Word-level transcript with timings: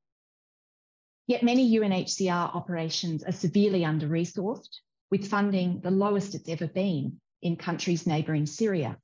Yet 1.26 1.42
many 1.42 1.78
UNHCR 1.78 2.54
operations 2.54 3.22
are 3.22 3.32
severely 3.32 3.84
under 3.84 4.08
resourced, 4.08 4.80
with 5.10 5.28
funding 5.28 5.80
the 5.80 5.90
lowest 5.90 6.34
it's 6.34 6.48
ever 6.48 6.66
been 6.66 7.20
in 7.42 7.56
countries 7.56 8.06
neighbouring 8.06 8.46
Syria 8.46 8.98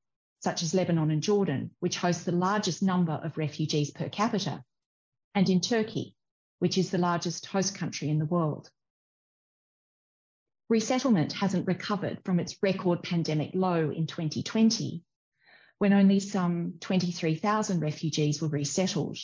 such 0.46 0.62
as 0.62 0.74
Lebanon 0.74 1.10
and 1.10 1.24
Jordan, 1.24 1.72
which 1.80 1.96
host 1.96 2.24
the 2.24 2.30
largest 2.30 2.80
number 2.80 3.14
of 3.14 3.36
refugees 3.36 3.90
per 3.90 4.08
capita, 4.08 4.62
and 5.34 5.50
in 5.50 5.60
Turkey, 5.60 6.14
which 6.60 6.78
is 6.78 6.92
the 6.92 6.98
largest 6.98 7.46
host 7.46 7.74
country 7.74 8.08
in 8.08 8.20
the 8.20 8.26
world. 8.26 8.70
Resettlement 10.68 11.32
hasn't 11.32 11.66
recovered 11.66 12.20
from 12.24 12.38
its 12.38 12.62
record 12.62 13.02
pandemic 13.02 13.50
low 13.54 13.90
in 13.90 14.06
2020, 14.06 15.02
when 15.78 15.92
only 15.92 16.20
some 16.20 16.74
23,000 16.78 17.80
refugees 17.80 18.40
were 18.40 18.46
resettled, 18.46 19.18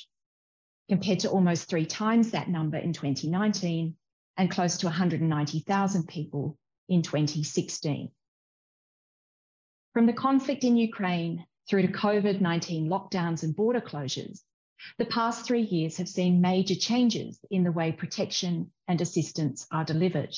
compared 0.88 1.20
to 1.20 1.30
almost 1.30 1.68
three 1.68 1.86
times 1.86 2.32
that 2.32 2.48
number 2.48 2.78
in 2.78 2.92
2019 2.92 3.94
and 4.38 4.50
close 4.50 4.78
to 4.78 4.86
190,000 4.86 6.08
people 6.08 6.58
in 6.88 7.02
2016. 7.02 8.10
From 9.92 10.06
the 10.06 10.14
conflict 10.14 10.64
in 10.64 10.78
Ukraine 10.78 11.46
through 11.68 11.82
to 11.82 11.92
COVID 11.92 12.40
19 12.40 12.88
lockdowns 12.88 13.42
and 13.42 13.54
border 13.54 13.80
closures, 13.80 14.40
the 14.96 15.04
past 15.04 15.44
three 15.44 15.62
years 15.62 15.98
have 15.98 16.08
seen 16.08 16.40
major 16.40 16.74
changes 16.74 17.38
in 17.50 17.62
the 17.62 17.72
way 17.72 17.92
protection 17.92 18.72
and 18.88 19.00
assistance 19.02 19.66
are 19.70 19.84
delivered. 19.84 20.34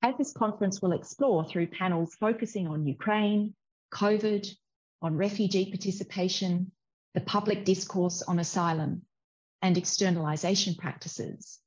As 0.00 0.16
this 0.16 0.32
conference 0.32 0.80
will 0.80 0.92
explore 0.92 1.44
through 1.44 1.66
panels 1.68 2.14
focusing 2.14 2.68
on 2.68 2.86
Ukraine, 2.86 3.56
COVID, 3.92 4.46
on 5.02 5.16
refugee 5.16 5.70
participation, 5.70 6.70
the 7.14 7.20
public 7.20 7.64
discourse 7.64 8.22
on 8.22 8.38
asylum, 8.38 9.02
and 9.60 9.74
externalisation 9.74 10.78
practices, 10.78 11.58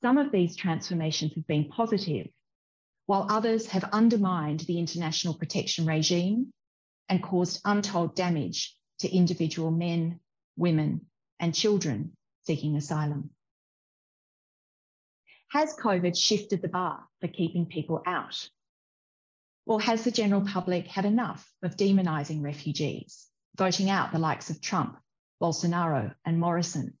some 0.00 0.16
of 0.16 0.30
these 0.30 0.54
transformations 0.54 1.34
have 1.34 1.46
been 1.48 1.68
positive, 1.68 2.28
while 3.06 3.26
others 3.30 3.66
have 3.66 3.84
undermined 3.92 4.60
the 4.60 4.78
international 4.78 5.34
protection 5.34 5.86
regime 5.86 6.52
and 7.08 7.22
caused 7.22 7.60
untold 7.64 8.14
damage 8.14 8.76
to 8.98 9.08
individual 9.08 9.70
men, 9.70 10.20
women, 10.56 11.06
and 11.38 11.54
children 11.54 12.12
seeking 12.42 12.76
asylum. 12.76 13.30
Has 15.50 15.74
COVID 15.76 16.18
shifted 16.18 16.60
the 16.60 16.68
bar 16.68 17.06
for 17.20 17.28
keeping 17.28 17.66
people 17.66 18.02
out? 18.06 18.48
Or 19.64 19.80
has 19.80 20.04
the 20.04 20.10
general 20.10 20.42
public 20.42 20.86
had 20.86 21.04
enough 21.04 21.48
of 21.62 21.76
demonising 21.76 22.42
refugees, 22.42 23.26
voting 23.56 23.88
out 23.88 24.12
the 24.12 24.18
likes 24.18 24.50
of 24.50 24.60
Trump, 24.60 24.98
Bolsonaro, 25.40 26.14
and 26.24 26.40
Morrison? 26.40 26.98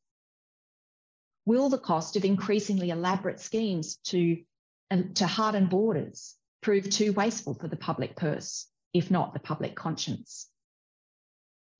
Will 1.44 1.68
the 1.68 1.78
cost 1.78 2.16
of 2.16 2.24
increasingly 2.24 2.90
elaborate 2.90 3.40
schemes 3.40 3.96
to 4.04 4.42
to 4.90 5.26
harden 5.26 5.66
borders 5.66 6.36
prove 6.62 6.88
too 6.88 7.12
wasteful 7.12 7.54
for 7.54 7.68
the 7.68 7.76
public 7.76 8.16
purse, 8.16 8.66
if 8.92 9.10
not 9.10 9.32
the 9.32 9.40
public 9.40 9.74
conscience. 9.74 10.48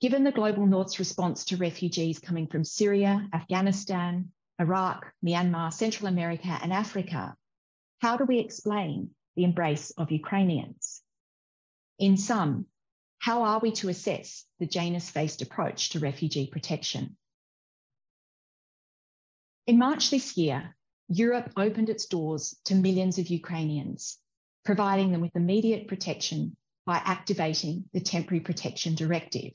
Given 0.01 0.25
the 0.25 0.33
global 0.33 0.67
North's 0.67 0.99
response 0.99 1.47
to 1.47 1.57
refugees 1.57 2.19
coming 2.19 2.47
from 2.47 2.65
Syria, 2.65 3.29
Afghanistan, 3.33 4.33
Iraq, 4.61 5.13
Myanmar, 5.25 5.73
Central 5.73 6.09
America, 6.09 6.59
and 6.63 6.73
Africa, 6.73 7.37
how 8.01 8.17
do 8.17 8.25
we 8.25 8.39
explain 8.39 9.11
the 9.35 9.45
embrace 9.45 9.91
of 9.93 10.11
Ukrainians? 10.11 11.03
In 11.99 12.17
sum, 12.17 12.67
how 13.19 13.43
are 13.43 13.59
we 13.59 13.73
to 13.73 13.89
assess 13.89 14.45
the 14.59 14.67
Janus 14.67 15.09
faced 15.09 15.43
approach 15.43 15.91
to 15.91 15.99
refugee 15.99 16.47
protection? 16.47 17.17
In 19.67 19.79
March 19.79 20.11
this 20.11 20.37
year, 20.37 20.77
Europe 21.09 21.53
opened 21.57 21.89
its 21.89 22.07
doors 22.07 22.57
to 22.65 22.75
millions 22.75 23.19
of 23.19 23.29
Ukrainians, 23.29 24.19
providing 24.65 25.13
them 25.13 25.21
with 25.21 25.37
immediate 25.37 25.87
protection 25.87 26.57
by 26.85 26.97
activating 26.97 27.85
the 27.93 28.01
Temporary 28.01 28.41
Protection 28.41 28.95
Directive. 28.95 29.53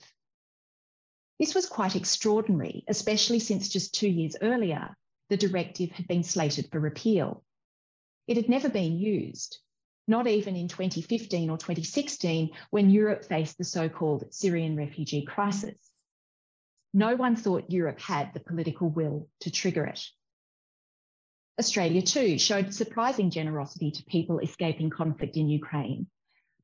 This 1.40 1.54
was 1.54 1.66
quite 1.66 1.96
extraordinary, 1.96 2.86
especially 2.88 3.40
since 3.40 3.68
just 3.68 3.94
two 3.94 4.08
years 4.08 4.36
earlier, 4.42 4.96
the 5.30 5.38
directive 5.38 5.92
had 5.92 6.08
been 6.08 6.24
slated 6.24 6.70
for 6.72 6.80
repeal. 6.80 7.44
It 8.28 8.38
had 8.38 8.48
never 8.48 8.70
been 8.70 8.98
used, 8.98 9.60
not 10.08 10.28
even 10.28 10.56
in 10.56 10.68
2015 10.68 11.50
or 11.50 11.58
2016 11.58 12.52
when 12.70 12.90
Europe 12.90 13.26
faced 13.26 13.58
the 13.58 13.64
so 13.64 13.90
called 13.90 14.34
Syrian 14.34 14.78
refugee 14.78 15.26
crisis. 15.26 15.80
No 16.94 17.16
one 17.16 17.36
thought 17.36 17.72
Europe 17.72 18.00
had 18.00 18.34
the 18.34 18.40
political 18.40 18.90
will 18.90 19.28
to 19.42 19.52
trigger 19.52 19.86
it. 19.86 20.02
Australia, 21.62 22.02
too, 22.02 22.40
showed 22.40 22.74
surprising 22.74 23.30
generosity 23.30 23.92
to 23.92 24.04
people 24.06 24.40
escaping 24.40 24.90
conflict 24.90 25.38
in 25.38 25.48
Ukraine 25.48 26.08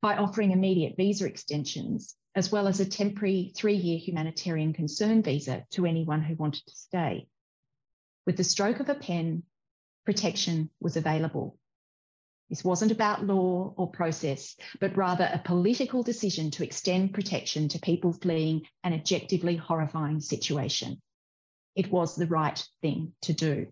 by 0.01 0.17
offering 0.17 0.49
immediate 0.49 0.97
visa 0.97 1.27
extensions, 1.27 2.15
as 2.33 2.51
well 2.51 2.67
as 2.67 2.79
a 2.79 2.89
temporary 2.89 3.53
three 3.55 3.75
year 3.75 3.99
humanitarian 3.99 4.73
concern 4.73 5.21
visa 5.21 5.63
to 5.69 5.85
anyone 5.85 6.23
who 6.23 6.33
wanted 6.33 6.65
to 6.65 6.75
stay. 6.75 7.27
With 8.25 8.37
the 8.37 8.43
stroke 8.43 8.79
of 8.79 8.89
a 8.89 8.95
pen, 8.95 9.43
protection 10.03 10.71
was 10.79 10.97
available. 10.97 11.59
This 12.49 12.63
wasn't 12.63 12.91
about 12.91 13.23
law 13.23 13.75
or 13.77 13.91
process, 13.91 14.55
but 14.79 14.97
rather 14.97 15.29
a 15.31 15.37
political 15.37 16.01
decision 16.01 16.49
to 16.51 16.63
extend 16.63 17.13
protection 17.13 17.67
to 17.69 17.79
people 17.79 18.13
fleeing 18.13 18.63
an 18.83 18.93
objectively 18.93 19.57
horrifying 19.57 20.21
situation. 20.21 20.99
It 21.75 21.91
was 21.91 22.15
the 22.15 22.25
right 22.25 22.59
thing 22.81 23.13
to 23.21 23.33
do. 23.33 23.67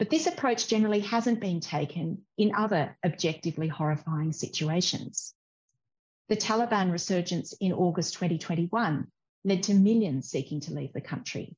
But 0.00 0.08
this 0.08 0.26
approach 0.26 0.66
generally 0.66 1.00
hasn't 1.00 1.40
been 1.40 1.60
taken 1.60 2.24
in 2.38 2.54
other 2.54 2.96
objectively 3.04 3.68
horrifying 3.68 4.32
situations. 4.32 5.34
The 6.30 6.38
Taliban 6.38 6.90
resurgence 6.90 7.52
in 7.60 7.74
August 7.74 8.14
2021 8.14 9.12
led 9.44 9.62
to 9.64 9.74
millions 9.74 10.30
seeking 10.30 10.60
to 10.60 10.72
leave 10.72 10.94
the 10.94 11.02
country. 11.02 11.54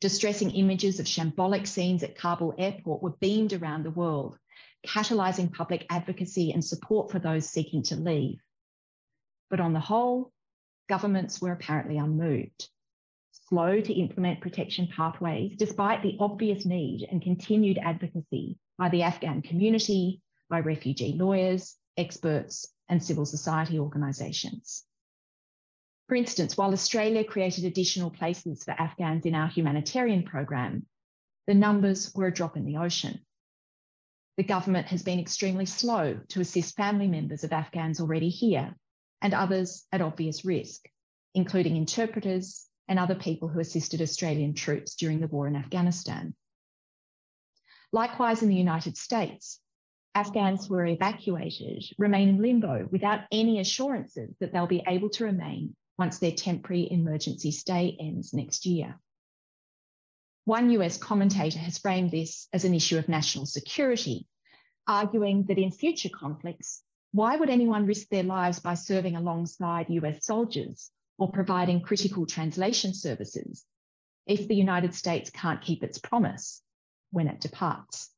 Distressing 0.00 0.52
images 0.52 1.00
of 1.00 1.06
shambolic 1.06 1.66
scenes 1.66 2.04
at 2.04 2.16
Kabul 2.16 2.54
airport 2.58 3.02
were 3.02 3.16
beamed 3.18 3.54
around 3.54 3.82
the 3.82 3.90
world, 3.90 4.38
catalysing 4.86 5.52
public 5.52 5.84
advocacy 5.90 6.52
and 6.52 6.64
support 6.64 7.10
for 7.10 7.18
those 7.18 7.50
seeking 7.50 7.82
to 7.84 7.96
leave. 7.96 8.38
But 9.50 9.58
on 9.58 9.72
the 9.72 9.80
whole, 9.80 10.30
governments 10.88 11.40
were 11.40 11.50
apparently 11.50 11.98
unmoved 11.98 12.68
slow 13.32 13.80
to 13.80 13.92
implement 13.92 14.40
protection 14.40 14.88
pathways, 14.94 15.56
despite 15.56 16.02
the 16.02 16.16
obvious 16.20 16.64
need 16.64 17.06
and 17.10 17.22
continued 17.22 17.78
advocacy 17.78 18.58
by 18.78 18.88
the 18.88 19.02
Afghan 19.02 19.42
community, 19.42 20.20
by 20.48 20.60
refugee 20.60 21.14
lawyers, 21.18 21.76
experts, 21.96 22.72
and 22.88 23.02
civil 23.02 23.24
society 23.24 23.78
organisations. 23.78 24.84
For 26.08 26.14
instance, 26.14 26.56
while 26.56 26.72
Australia 26.72 27.24
created 27.24 27.64
additional 27.64 28.10
places 28.10 28.64
for 28.64 28.72
Afghans 28.72 29.24
in 29.24 29.34
our 29.34 29.48
humanitarian 29.48 30.24
program, 30.24 30.86
the 31.46 31.54
numbers 31.54 32.12
were 32.14 32.26
a 32.26 32.32
drop 32.32 32.56
in 32.56 32.66
the 32.66 32.76
ocean. 32.76 33.20
The 34.36 34.42
government 34.42 34.88
has 34.88 35.02
been 35.02 35.18
extremely 35.18 35.66
slow 35.66 36.20
to 36.28 36.40
assist 36.40 36.76
family 36.76 37.08
members 37.08 37.44
of 37.44 37.52
Afghans 37.52 38.00
already 38.00 38.28
here 38.28 38.76
and 39.22 39.32
others 39.32 39.86
at 39.92 40.02
obvious 40.02 40.44
risk, 40.44 40.86
including 41.34 41.76
interpreters 41.76 42.66
and 42.88 42.98
other 42.98 43.14
people 43.14 43.48
who 43.48 43.60
assisted 43.60 44.02
Australian 44.02 44.54
troops 44.54 44.94
during 44.94 45.20
the 45.20 45.28
war 45.28 45.46
in 45.46 45.56
Afghanistan. 45.56 46.34
Likewise, 47.92 48.42
in 48.42 48.48
the 48.48 48.54
United 48.54 48.96
States, 48.96 49.60
Afghans 50.14 50.66
who 50.66 50.74
are 50.74 50.86
evacuated 50.86 51.84
remain 51.96 52.28
in 52.28 52.42
limbo 52.42 52.86
without 52.90 53.20
any 53.30 53.60
assurances 53.60 54.36
that 54.40 54.52
they'll 54.52 54.66
be 54.66 54.82
able 54.86 55.08
to 55.10 55.24
remain 55.24 55.74
once 55.98 56.18
their 56.18 56.32
temporary 56.32 56.90
emergency 56.90 57.50
stay 57.50 57.96
ends 57.98 58.34
next 58.34 58.66
year. 58.66 59.00
One 60.44 60.70
US 60.70 60.98
commentator 60.98 61.58
has 61.58 61.78
framed 61.78 62.10
this 62.10 62.46
as 62.52 62.64
an 62.64 62.74
issue 62.74 62.98
of 62.98 63.08
national 63.08 63.46
security, 63.46 64.26
arguing 64.86 65.44
that 65.44 65.58
in 65.58 65.70
future 65.70 66.10
conflicts, 66.10 66.82
why 67.12 67.36
would 67.36 67.48
anyone 67.48 67.86
risk 67.86 68.08
their 68.08 68.22
lives 68.22 68.58
by 68.58 68.74
serving 68.74 69.16
alongside 69.16 69.88
US 69.88 70.26
soldiers 70.26 70.90
or 71.22 71.30
providing 71.30 71.80
critical 71.80 72.26
translation 72.26 72.92
services 72.92 73.64
if 74.26 74.48
the 74.48 74.56
United 74.56 74.92
States 74.92 75.30
can't 75.30 75.62
keep 75.62 75.84
its 75.84 75.96
promise 75.98 76.60
when 77.12 77.28
it 77.28 77.40
departs? 77.40 78.10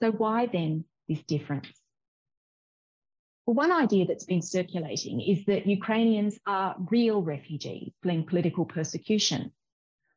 So, 0.00 0.12
why 0.12 0.46
then 0.46 0.84
this 1.08 1.20
difference? 1.24 1.66
Well, 3.44 3.54
one 3.56 3.72
idea 3.72 4.06
that's 4.06 4.24
been 4.24 4.40
circulating 4.40 5.20
is 5.20 5.44
that 5.46 5.66
Ukrainians 5.66 6.38
are 6.46 6.76
real 6.92 7.20
refugees 7.22 7.90
fleeing 8.04 8.24
political 8.24 8.64
persecution 8.64 9.50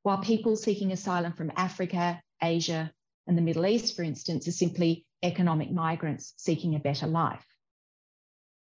while 0.03 0.19
people 0.19 0.55
seeking 0.55 0.91
asylum 0.91 1.33
from 1.33 1.51
Africa, 1.55 2.21
Asia, 2.43 2.91
and 3.25 3.35
the 3.35 3.41
Middle 3.41 3.65
East, 3.65 3.95
for 3.95 4.03
instance, 4.03 4.47
are 4.47 4.51
simply 4.51 5.07
economic 5.23 5.71
migrants 5.71 6.35
seeking 6.37 6.75
a 6.75 6.85
better 6.87 7.07
life. 7.07 7.47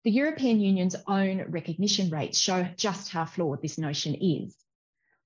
The 0.08 0.14
European 0.14 0.58
Union's 0.58 0.96
own 1.06 1.42
recognition 1.50 2.08
rates 2.08 2.40
show 2.40 2.66
just 2.78 3.10
how 3.10 3.26
flawed 3.26 3.60
this 3.60 3.76
notion 3.76 4.14
is, 4.14 4.56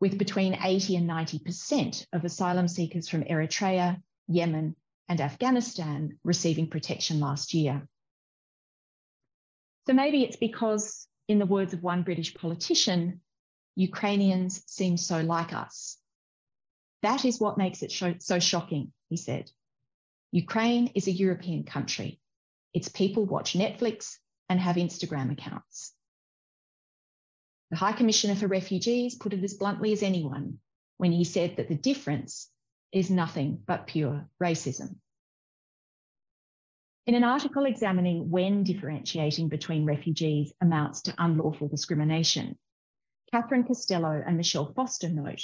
with 0.01 0.19
between 0.19 0.59
80 0.61 0.97
and 0.97 1.09
90% 1.09 2.05
of 2.13 2.25
asylum 2.25 2.67
seekers 2.67 3.09
from 3.09 3.23
Eritrea, 3.23 4.03
Yemen, 4.27 4.75
and 5.09 5.21
Afghanistan 5.21 6.19
receiving 6.25 6.67
protection 6.67 7.21
last 7.21 7.55
year. 7.55 7.87
So 9.87 9.93
maybe 9.93 10.25
it's 10.25 10.35
because, 10.35 11.07
in 11.29 11.39
the 11.39 11.47
words 11.47 11.73
of 11.73 11.85
one 11.85 12.03
British 12.03 12.35
politician, 12.35 13.21
Ukrainians 13.77 14.65
seem 14.67 14.97
so 14.97 15.21
like 15.21 15.53
us. 15.53 15.97
That 17.03 17.25
is 17.25 17.39
what 17.39 17.57
makes 17.57 17.85
it 17.85 17.93
so 18.21 18.39
shocking, 18.41 18.93
he 19.11 19.17
said. 19.17 19.49
Ukraine 20.33 20.89
is 20.97 21.07
a 21.07 21.13
European 21.13 21.63
country. 21.63 22.19
Its 22.75 22.89
people 22.89 23.25
watch 23.25 23.53
Netflix 23.53 24.19
and 24.49 24.61
have 24.61 24.77
Instagram 24.77 25.33
accounts. 25.33 25.93
The 27.71 27.77
High 27.77 27.93
Commissioner 27.93 28.35
for 28.35 28.49
Refugees 28.49 29.15
put 29.15 29.33
it 29.33 29.43
as 29.43 29.55
bluntly 29.55 29.93
as 29.93 30.03
anyone 30.03 30.59
when 30.99 31.13
he 31.13 31.25
said 31.25 31.57
that 31.57 31.69
the 31.69 31.75
difference 31.75 32.51
is 32.93 33.11
nothing 33.11 33.63
but 33.67 33.87
pure 33.87 34.29
racism. 34.43 34.97
In 37.07 37.15
an 37.15 37.25
article 37.25 37.65
examining 37.65 38.31
when 38.31 38.63
differentiating 38.63 39.49
between 39.49 39.87
refugees 39.87 40.53
amounts 40.61 41.03
to 41.03 41.15
unlawful 41.19 41.69
discrimination, 41.69 42.59
Catherine 43.33 43.65
Costello 43.65 44.23
and 44.25 44.37
Michelle 44.37 44.73
Foster 44.75 45.09
note 45.09 45.43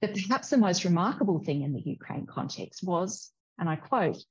that 0.00 0.14
perhaps 0.14 0.50
the 0.50 0.56
most 0.56 0.84
remarkable 0.84 1.40
thing 1.40 1.62
in 1.62 1.72
the 1.72 1.82
Ukraine 1.82 2.26
context 2.26 2.82
was, 2.82 3.32
and 3.58 3.68
I 3.68 3.76
quote, 3.76 4.24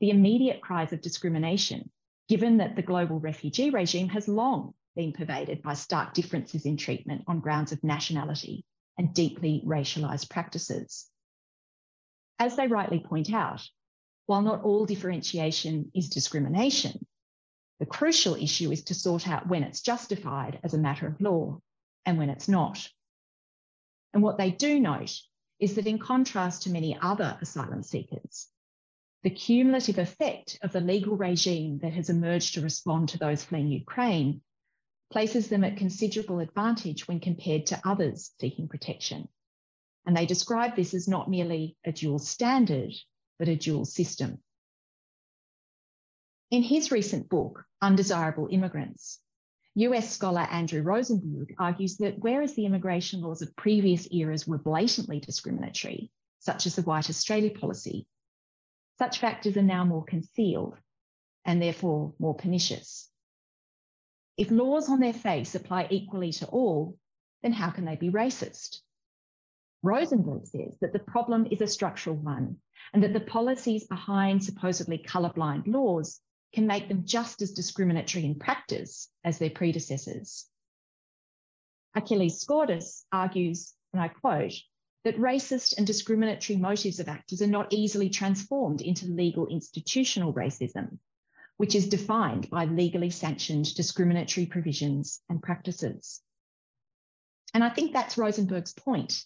the 0.00 0.10
immediate 0.10 0.60
cries 0.60 0.92
of 0.92 1.02
discrimination, 1.02 1.90
given 2.28 2.58
that 2.58 2.76
the 2.76 2.82
global 2.82 3.18
refugee 3.18 3.70
regime 3.70 4.08
has 4.08 4.28
long 4.28 4.74
been 4.94 5.12
pervaded 5.12 5.62
by 5.62 5.74
stark 5.74 6.12
differences 6.12 6.66
in 6.66 6.76
treatment 6.76 7.22
on 7.26 7.40
grounds 7.40 7.72
of 7.72 7.82
nationality 7.82 8.64
and 8.98 9.14
deeply 9.14 9.62
racialized 9.66 10.28
practices. 10.28 11.06
As 12.38 12.56
they 12.56 12.66
rightly 12.66 13.00
point 13.00 13.32
out, 13.32 13.66
while 14.26 14.42
not 14.42 14.62
all 14.62 14.84
differentiation 14.84 15.90
is 15.94 16.10
discrimination, 16.10 17.06
the 17.80 17.86
crucial 17.86 18.34
issue 18.34 18.70
is 18.72 18.84
to 18.84 18.94
sort 18.94 19.28
out 19.28 19.48
when 19.48 19.62
it's 19.62 19.80
justified 19.80 20.60
as 20.62 20.74
a 20.74 20.78
matter 20.78 21.06
of 21.06 21.20
law 21.20 21.60
and 22.04 22.18
when 22.18 22.28
it's 22.28 22.48
not. 22.48 22.88
And 24.12 24.22
what 24.22 24.36
they 24.36 24.50
do 24.50 24.80
note 24.80 25.14
is 25.60 25.74
that, 25.74 25.86
in 25.86 25.98
contrast 25.98 26.62
to 26.62 26.70
many 26.70 26.98
other 27.00 27.38
asylum 27.40 27.82
seekers, 27.82 28.48
the 29.22 29.30
cumulative 29.30 29.98
effect 29.98 30.58
of 30.62 30.72
the 30.72 30.80
legal 30.80 31.16
regime 31.16 31.78
that 31.78 31.92
has 31.92 32.08
emerged 32.08 32.54
to 32.54 32.60
respond 32.60 33.08
to 33.08 33.18
those 33.18 33.44
fleeing 33.44 33.68
Ukraine 33.68 34.42
places 35.10 35.48
them 35.48 35.64
at 35.64 35.76
considerable 35.76 36.38
advantage 36.38 37.08
when 37.08 37.18
compared 37.18 37.66
to 37.66 37.80
others 37.84 38.32
seeking 38.40 38.68
protection. 38.68 39.28
And 40.06 40.16
they 40.16 40.26
describe 40.26 40.76
this 40.76 40.94
as 40.94 41.08
not 41.08 41.28
merely 41.28 41.76
a 41.84 41.92
dual 41.92 42.18
standard, 42.18 42.92
but 43.38 43.48
a 43.48 43.56
dual 43.56 43.84
system. 43.84 44.38
In 46.50 46.62
his 46.62 46.90
recent 46.90 47.28
book, 47.28 47.64
Undesirable 47.82 48.48
Immigrants, 48.50 49.20
US 49.74 50.10
scholar 50.10 50.40
Andrew 50.40 50.82
Rosenberg 50.82 51.54
argues 51.58 51.98
that 51.98 52.18
whereas 52.18 52.54
the 52.54 52.66
immigration 52.66 53.20
laws 53.20 53.42
of 53.42 53.54
previous 53.54 54.08
eras 54.10 54.46
were 54.46 54.58
blatantly 54.58 55.20
discriminatory, 55.20 56.10
such 56.38 56.66
as 56.66 56.74
the 56.74 56.82
White 56.82 57.10
Australia 57.10 57.50
policy, 57.50 58.06
such 58.98 59.20
factors 59.20 59.56
are 59.56 59.62
now 59.62 59.84
more 59.84 60.04
concealed 60.04 60.76
and 61.44 61.62
therefore 61.62 62.14
more 62.18 62.34
pernicious. 62.34 63.08
If 64.36 64.50
laws 64.50 64.88
on 64.88 65.00
their 65.00 65.12
face 65.12 65.54
apply 65.54 65.88
equally 65.90 66.32
to 66.32 66.46
all, 66.46 66.98
then 67.42 67.52
how 67.52 67.70
can 67.70 67.84
they 67.84 67.96
be 67.96 68.10
racist? 68.10 68.80
Rosenberg 69.82 70.46
says 70.46 70.76
that 70.80 70.92
the 70.92 70.98
problem 70.98 71.46
is 71.50 71.60
a 71.60 71.66
structural 71.66 72.16
one 72.16 72.56
and 72.92 73.02
that 73.02 73.12
the 73.12 73.20
policies 73.20 73.86
behind 73.86 74.42
supposedly 74.42 74.98
colorblind 74.98 75.66
laws 75.66 76.20
can 76.52 76.66
make 76.66 76.88
them 76.88 77.04
just 77.04 77.42
as 77.42 77.52
discriminatory 77.52 78.24
in 78.24 78.38
practice 78.38 79.08
as 79.24 79.38
their 79.38 79.50
predecessors. 79.50 80.46
Achilles 81.94 82.44
Skordas 82.44 83.04
argues, 83.12 83.74
and 83.92 84.02
I 84.02 84.08
quote, 84.08 84.54
that 85.04 85.18
racist 85.18 85.76
and 85.76 85.86
discriminatory 85.86 86.58
motives 86.58 87.00
of 87.00 87.08
actors 87.08 87.40
are 87.40 87.46
not 87.46 87.72
easily 87.72 88.10
transformed 88.10 88.80
into 88.80 89.06
legal 89.06 89.46
institutional 89.46 90.34
racism, 90.34 90.98
which 91.56 91.74
is 91.74 91.88
defined 91.88 92.50
by 92.50 92.64
legally 92.64 93.10
sanctioned 93.10 93.74
discriminatory 93.74 94.46
provisions 94.46 95.20
and 95.28 95.42
practices. 95.42 96.20
And 97.54 97.64
I 97.64 97.70
think 97.70 97.92
that's 97.92 98.18
Rosenberg's 98.18 98.74
point. 98.74 99.24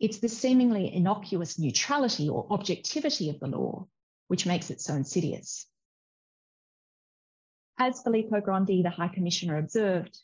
It's 0.00 0.18
the 0.18 0.28
seemingly 0.28 0.92
innocuous 0.92 1.58
neutrality 1.58 2.28
or 2.28 2.46
objectivity 2.50 3.30
of 3.30 3.38
the 3.40 3.48
law 3.48 3.86
which 4.32 4.46
makes 4.46 4.70
it 4.70 4.80
so 4.80 4.94
insidious. 4.94 5.66
As 7.78 8.02
Filippo 8.02 8.40
Grandi, 8.40 8.82
the 8.82 8.88
High 8.88 9.08
Commissioner, 9.08 9.58
observed, 9.58 10.16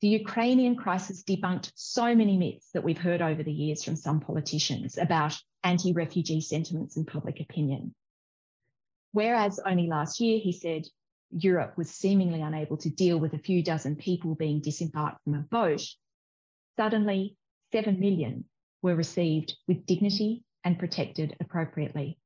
the 0.00 0.08
Ukrainian 0.08 0.76
crisis 0.76 1.24
debunked 1.24 1.72
so 1.74 2.14
many 2.14 2.36
myths 2.36 2.70
that 2.72 2.84
we've 2.84 2.98
heard 2.98 3.20
over 3.20 3.42
the 3.42 3.52
years 3.52 3.82
from 3.82 3.96
some 3.96 4.20
politicians 4.20 4.96
about 4.96 5.36
anti 5.64 5.92
refugee 5.92 6.40
sentiments 6.40 6.96
and 6.96 7.06
public 7.06 7.40
opinion. 7.40 7.94
Whereas 9.12 9.58
only 9.58 9.88
last 9.88 10.20
year 10.20 10.38
he 10.38 10.52
said 10.52 10.86
Europe 11.30 11.76
was 11.76 11.90
seemingly 11.90 12.42
unable 12.42 12.76
to 12.78 12.90
deal 12.90 13.18
with 13.18 13.34
a 13.34 13.38
few 13.38 13.62
dozen 13.62 13.96
people 13.96 14.34
being 14.34 14.60
disembarked 14.60 15.22
from 15.24 15.34
a 15.34 15.40
boat, 15.40 15.82
suddenly 16.76 17.36
7 17.72 17.98
million 17.98 18.44
were 18.82 18.94
received 18.94 19.56
with 19.66 19.84
dignity 19.84 20.44
and 20.64 20.78
protected 20.78 21.36
appropriately. 21.40 22.18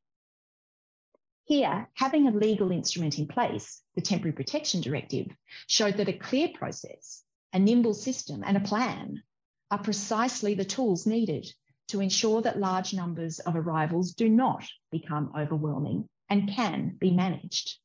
Here, 1.45 1.89
having 1.95 2.29
a 2.29 2.31
legal 2.31 2.71
instrument 2.71 3.19
in 3.19 3.27
place, 3.27 3.83
the 3.95 4.01
Temporary 4.01 4.33
Protection 4.33 4.81
Directive, 4.81 5.27
showed 5.67 5.97
that 5.97 6.09
a 6.09 6.13
clear 6.13 6.49
process, 6.55 7.25
a 7.53 7.59
nimble 7.59 7.95
system, 7.95 8.43
and 8.45 8.57
a 8.57 8.61
plan 8.61 9.23
are 9.71 9.83
precisely 9.83 10.55
the 10.55 10.65
tools 10.65 11.07
needed 11.07 11.53
to 11.89 12.01
ensure 12.01 12.43
that 12.43 12.59
large 12.59 12.95
numbers 12.95 13.39
of 13.41 13.57
arrivals 13.57 14.13
do 14.13 14.29
not 14.29 14.65
become 14.91 15.33
overwhelming 15.37 16.09
and 16.29 16.49
can 16.49 16.97
be 16.99 17.11
managed. 17.11 17.79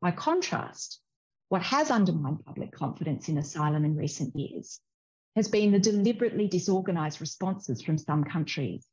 By 0.00 0.12
contrast, 0.12 1.00
what 1.48 1.62
has 1.62 1.90
undermined 1.90 2.44
public 2.44 2.72
confidence 2.72 3.28
in 3.28 3.38
asylum 3.38 3.84
in 3.84 3.96
recent 3.96 4.36
years 4.36 4.80
has 5.34 5.48
been 5.48 5.72
the 5.72 5.78
deliberately 5.78 6.46
disorganised 6.46 7.20
responses 7.20 7.82
from 7.82 7.98
some 7.98 8.24
countries 8.24 8.86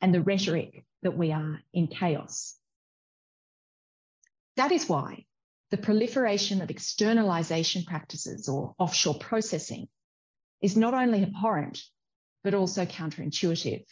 and 0.00 0.14
the 0.14 0.22
rhetoric 0.22 0.84
that 1.02 1.16
we 1.16 1.32
are 1.32 1.60
in 1.72 1.88
chaos. 1.88 2.56
That 4.56 4.72
is 4.72 4.88
why, 4.88 5.24
the 5.70 5.78
proliferation 5.78 6.62
of 6.62 6.70
externalization 6.70 7.84
practices 7.84 8.48
or 8.48 8.74
offshore 8.78 9.18
processing 9.18 9.88
is 10.60 10.76
not 10.76 10.94
only 10.94 11.22
abhorrent, 11.22 11.82
but 12.42 12.54
also 12.54 12.84
counterintuitive. 12.84 13.84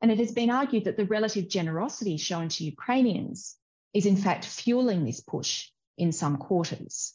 And 0.00 0.10
it 0.10 0.18
has 0.18 0.32
been 0.32 0.50
argued 0.50 0.84
that 0.84 0.96
the 0.96 1.04
relative 1.04 1.48
generosity 1.48 2.16
shown 2.16 2.48
to 2.50 2.64
Ukrainians 2.64 3.56
is 3.92 4.06
in 4.06 4.16
fact 4.16 4.44
fueling 4.44 5.04
this 5.04 5.20
push 5.20 5.70
in 5.96 6.12
some 6.12 6.36
quarters. 6.36 7.14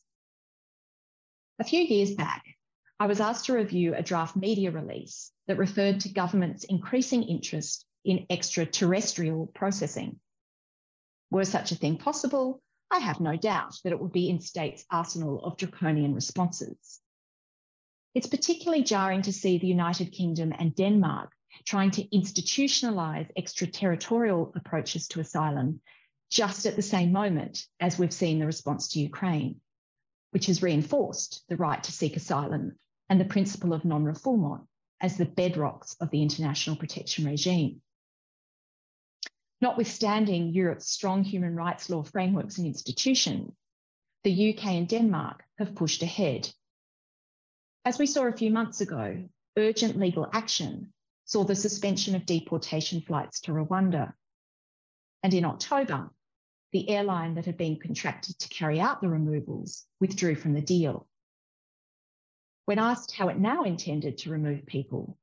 A 1.60 1.64
few 1.64 1.82
years 1.82 2.16
back, 2.16 2.44
I 3.00 3.08
was 3.08 3.20
asked 3.20 3.46
to 3.46 3.54
review 3.54 3.96
a 3.96 4.04
draft 4.04 4.36
media 4.36 4.72
release 4.72 5.32
that 5.48 5.58
referred 5.58 6.02
to 6.02 6.10
government's 6.10 6.64
increasing 6.64 7.24
interest 7.24 7.86
in 8.04 8.26
extraterrestrial 8.30 9.48
processing. 9.48 10.20
Were 11.30 11.46
such 11.46 11.72
a 11.72 11.76
thing 11.76 11.98
possible, 11.98 12.62
I 12.92 13.00
have 13.00 13.22
no 13.22 13.38
doubt 13.38 13.80
that 13.84 13.94
it 13.94 14.02
would 14.02 14.12
be 14.12 14.30
in 14.30 14.42
states' 14.42 14.86
arsenal 14.92 15.44
of 15.46 15.56
draconian 15.56 16.14
responses. 16.14 17.00
It's 18.14 18.28
particularly 18.28 18.84
jarring 18.84 19.22
to 19.22 19.32
see 19.32 19.58
the 19.58 19.68
United 19.68 20.12
Kingdom 20.12 20.54
and 20.58 20.76
Denmark 20.76 21.32
trying 21.66 21.92
to 21.92 22.08
institutionalize 22.10 23.30
extraterritorial 23.38 24.52
approaches 24.56 25.08
to 25.10 25.22
asylum 25.22 25.80
just 26.30 26.66
at 26.66 26.76
the 26.76 26.82
same 26.82 27.14
moment 27.14 27.66
as 27.80 27.98
we've 27.98 28.14
seen 28.14 28.40
the 28.40 28.46
response 28.46 28.90
to 28.90 29.00
Ukraine, 29.00 29.62
which 30.32 30.48
has 30.48 30.62
reinforced 30.62 31.44
the 31.48 31.58
right 31.58 31.82
to 31.84 31.92
seek 31.94 32.18
asylum 32.18 32.78
and 33.10 33.22
the 33.22 33.26
principle 33.26 33.74
of 33.74 33.86
non 33.86 34.04
refoulement 34.04 34.68
as 35.00 35.18
the 35.18 35.26
bedrocks 35.26 35.96
of 36.02 36.10
the 36.12 36.22
international 36.22 36.76
protection 36.76 37.26
regime. 37.26 37.82
Notwithstanding 39.62 40.54
Europe's 40.54 40.90
strong 40.90 41.24
human 41.24 41.56
rights 41.56 41.90
law 41.90 42.02
frameworks 42.02 42.58
and 42.58 42.66
institutions, 42.66 43.54
the 44.24 44.54
UK 44.54 44.66
and 44.66 44.88
Denmark 44.88 45.44
have 45.60 45.76
pushed 45.76 46.02
ahead. 46.02 46.52
As 47.86 48.00
we 48.00 48.08
saw 48.08 48.26
a 48.26 48.36
few 48.36 48.50
months 48.52 48.82
ago, 48.82 49.24
urgent 49.58 50.00
legal 50.00 50.28
action 50.34 50.94
saw 51.26 51.44
the 51.44 51.56
suspension 51.56 52.16
of 52.16 52.26
deportation 52.26 53.02
flights 53.02 53.42
to 53.42 53.52
Rwanda. 53.52 54.14
And 55.24 55.34
in 55.34 55.46
October, 55.46 56.10
the 56.72 56.90
airline 56.90 57.36
that 57.36 57.46
had 57.46 57.58
been 57.58 57.80
contracted 57.80 58.40
to 58.40 58.50
carry 58.50 58.80
out 58.80 59.02
the 59.02 59.10
removals 59.10 59.86
withdrew 60.00 60.36
from 60.36 60.54
the 60.54 60.62
deal. 60.62 61.08
When 62.66 62.80
asked 62.80 63.12
how 63.12 63.28
it 63.28 63.38
now 63.38 63.64
intended 63.64 64.20
to 64.20 64.32
remove 64.32 64.66
people, 64.66 65.18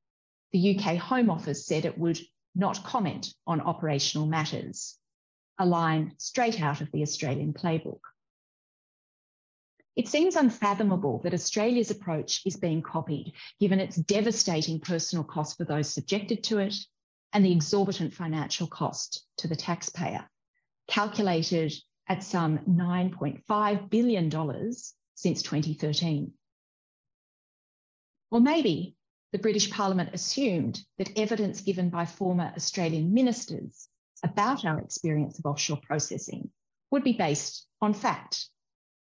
the 0.53 0.79
UK 0.79 0.97
Home 0.97 1.31
Office 1.31 1.67
said 1.67 1.85
it 1.85 1.99
would 1.99 2.21
not 2.55 2.85
comment 2.85 3.35
on 3.47 3.61
operational 3.61 4.27
matters, 4.27 4.97
a 5.59 5.67
line 5.67 6.15
straight 6.19 6.61
out 6.61 6.81
of 6.81 6.91
the 6.93 7.03
Australian 7.03 7.53
playbook. 7.53 8.01
It 9.97 10.09
seems 10.09 10.37
unfathomable 10.37 11.21
that 11.25 11.35
Australia's 11.35 11.91
approach 11.91 12.43
is 12.47 12.57
being 12.57 12.83
copied, 12.83 13.33
given 13.59 13.81
its 13.81 13.97
devastating 13.97 14.81
personal 14.81 15.25
cost 15.25 15.57
for 15.57 15.65
those 15.65 15.93
subjected 15.93 16.45
to 16.45 16.59
it 16.59 16.75
and 17.33 17.45
the 17.45 17.53
exorbitant 17.53 18.15
financial 18.15 18.67
cost 18.67 19.25
to 19.39 19.49
the 19.49 19.57
taxpayer 19.57 20.29
calculated 20.89 21.75
at 22.09 22.23
some 22.23 22.59
$9.5 22.61 23.91
billion 23.91 24.31
since 25.15 25.43
2013. 25.43 26.33
Or 28.31 28.41
maybe 28.41 28.97
the 29.33 29.39
British 29.39 29.71
Parliament 29.71 30.11
assumed 30.15 30.81
that 30.97 31.19
evidence 31.19 31.61
given 31.61 31.91
by 31.91 32.07
former 32.07 32.53
Australian 32.57 33.13
ministers 33.13 33.89
about 34.25 34.65
our 34.65 34.81
experience 34.81 35.39
of 35.39 35.47
offshore 35.47 35.81
processing 35.83 36.51
would 36.91 37.05
be 37.05 37.13
based 37.13 37.67
on 37.81 37.93
fact 37.93 38.49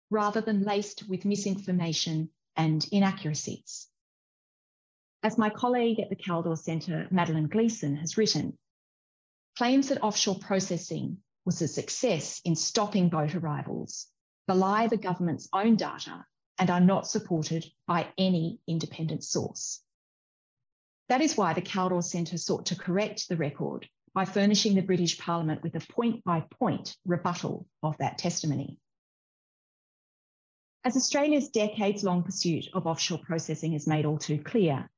rather 0.09 0.41
than 0.41 0.63
laced 0.63 1.07
with 1.09 1.25
misinformation 1.25 2.29
and 2.55 2.87
inaccuracies. 2.91 3.87
As 5.23 5.37
my 5.37 5.49
colleague 5.49 5.99
at 5.99 6.09
the 6.09 6.15
Kaldor 6.15 6.57
Centre, 6.57 7.07
Madeline 7.11 7.47
Gleeson, 7.47 7.95
has 7.97 8.17
written, 8.17 8.57
claims 9.57 9.89
that 9.89 10.03
offshore 10.03 10.39
processing 10.39 11.17
was 11.45 11.61
a 11.61 11.67
success 11.67 12.41
in 12.45 12.55
stopping 12.55 13.09
boat 13.09 13.33
arrivals, 13.33 14.07
belie 14.47 14.87
the 14.87 14.97
government's 14.97 15.49
own 15.53 15.75
data 15.75 16.25
and 16.59 16.69
are 16.69 16.79
not 16.79 17.07
supported 17.07 17.65
by 17.87 18.07
any 18.17 18.59
independent 18.67 19.23
source. 19.23 19.81
That 21.11 21.19
is 21.19 21.35
why 21.35 21.51
the 21.51 21.61
Kaldor 21.61 22.01
Centre 22.01 22.37
sought 22.37 22.67
to 22.67 22.77
correct 22.77 23.27
the 23.27 23.35
record 23.35 23.85
by 24.13 24.23
furnishing 24.23 24.75
the 24.75 24.81
British 24.81 25.19
Parliament 25.19 25.61
with 25.61 25.75
a 25.75 25.85
point 25.91 26.23
by 26.23 26.39
point 26.39 26.95
rebuttal 27.05 27.67
of 27.83 27.97
that 27.97 28.17
testimony. 28.17 28.77
As 30.85 30.95
Australia's 30.95 31.49
decades 31.49 32.05
long 32.05 32.23
pursuit 32.23 32.69
of 32.73 32.87
offshore 32.87 33.17
processing 33.17 33.73
has 33.73 33.87
made 33.87 34.05
all 34.05 34.19
too 34.19 34.41
clear, 34.41 34.89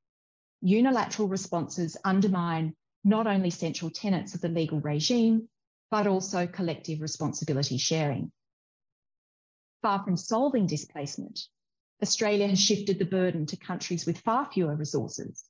unilateral 0.61 1.29
responses 1.29 1.97
undermine 2.05 2.75
not 3.03 3.25
only 3.25 3.49
central 3.49 3.89
tenets 3.89 4.35
of 4.35 4.41
the 4.41 4.49
legal 4.49 4.79
regime, 4.81 5.49
but 5.89 6.05
also 6.05 6.45
collective 6.45 7.01
responsibility 7.01 7.79
sharing. 7.79 8.31
Far 9.81 10.03
from 10.03 10.17
solving 10.17 10.67
displacement, 10.67 11.47
Australia 12.03 12.47
has 12.49 12.61
shifted 12.61 12.99
the 12.99 13.05
burden 13.05 13.47
to 13.47 13.57
countries 13.57 14.05
with 14.05 14.19
far 14.19 14.47
fewer 14.51 14.75
resources 14.75 15.49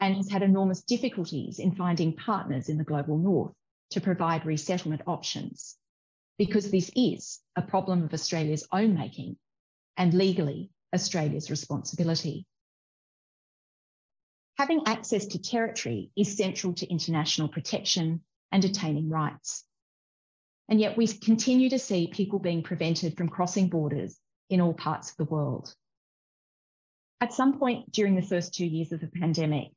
and 0.00 0.16
has 0.16 0.30
had 0.30 0.42
enormous 0.42 0.82
difficulties 0.82 1.58
in 1.58 1.74
finding 1.74 2.16
partners 2.16 2.68
in 2.68 2.78
the 2.78 2.84
global 2.84 3.18
north 3.18 3.52
to 3.90 4.00
provide 4.00 4.46
resettlement 4.46 5.02
options, 5.06 5.76
because 6.38 6.70
this 6.70 6.90
is 6.96 7.40
a 7.56 7.62
problem 7.62 8.02
of 8.02 8.14
Australia's 8.14 8.66
own 8.72 8.94
making 8.94 9.36
and 9.96 10.14
legally 10.14 10.70
Australia's 10.94 11.50
responsibility. 11.50 12.46
Having 14.56 14.82
access 14.86 15.26
to 15.26 15.38
territory 15.38 16.10
is 16.16 16.36
central 16.36 16.74
to 16.74 16.90
international 16.90 17.48
protection 17.48 18.22
and 18.52 18.64
attaining 18.64 19.08
rights. 19.08 19.64
And 20.68 20.80
yet 20.80 20.96
we 20.96 21.06
continue 21.06 21.70
to 21.70 21.78
see 21.78 22.08
people 22.08 22.38
being 22.38 22.62
prevented 22.62 23.16
from 23.16 23.28
crossing 23.28 23.68
borders 23.68 24.16
in 24.48 24.60
all 24.60 24.74
parts 24.74 25.10
of 25.10 25.16
the 25.16 25.24
world. 25.24 25.74
At 27.20 27.32
some 27.32 27.58
point 27.58 27.90
during 27.92 28.16
the 28.16 28.22
first 28.22 28.54
two 28.54 28.66
years 28.66 28.92
of 28.92 29.00
the 29.00 29.08
pandemic, 29.08 29.68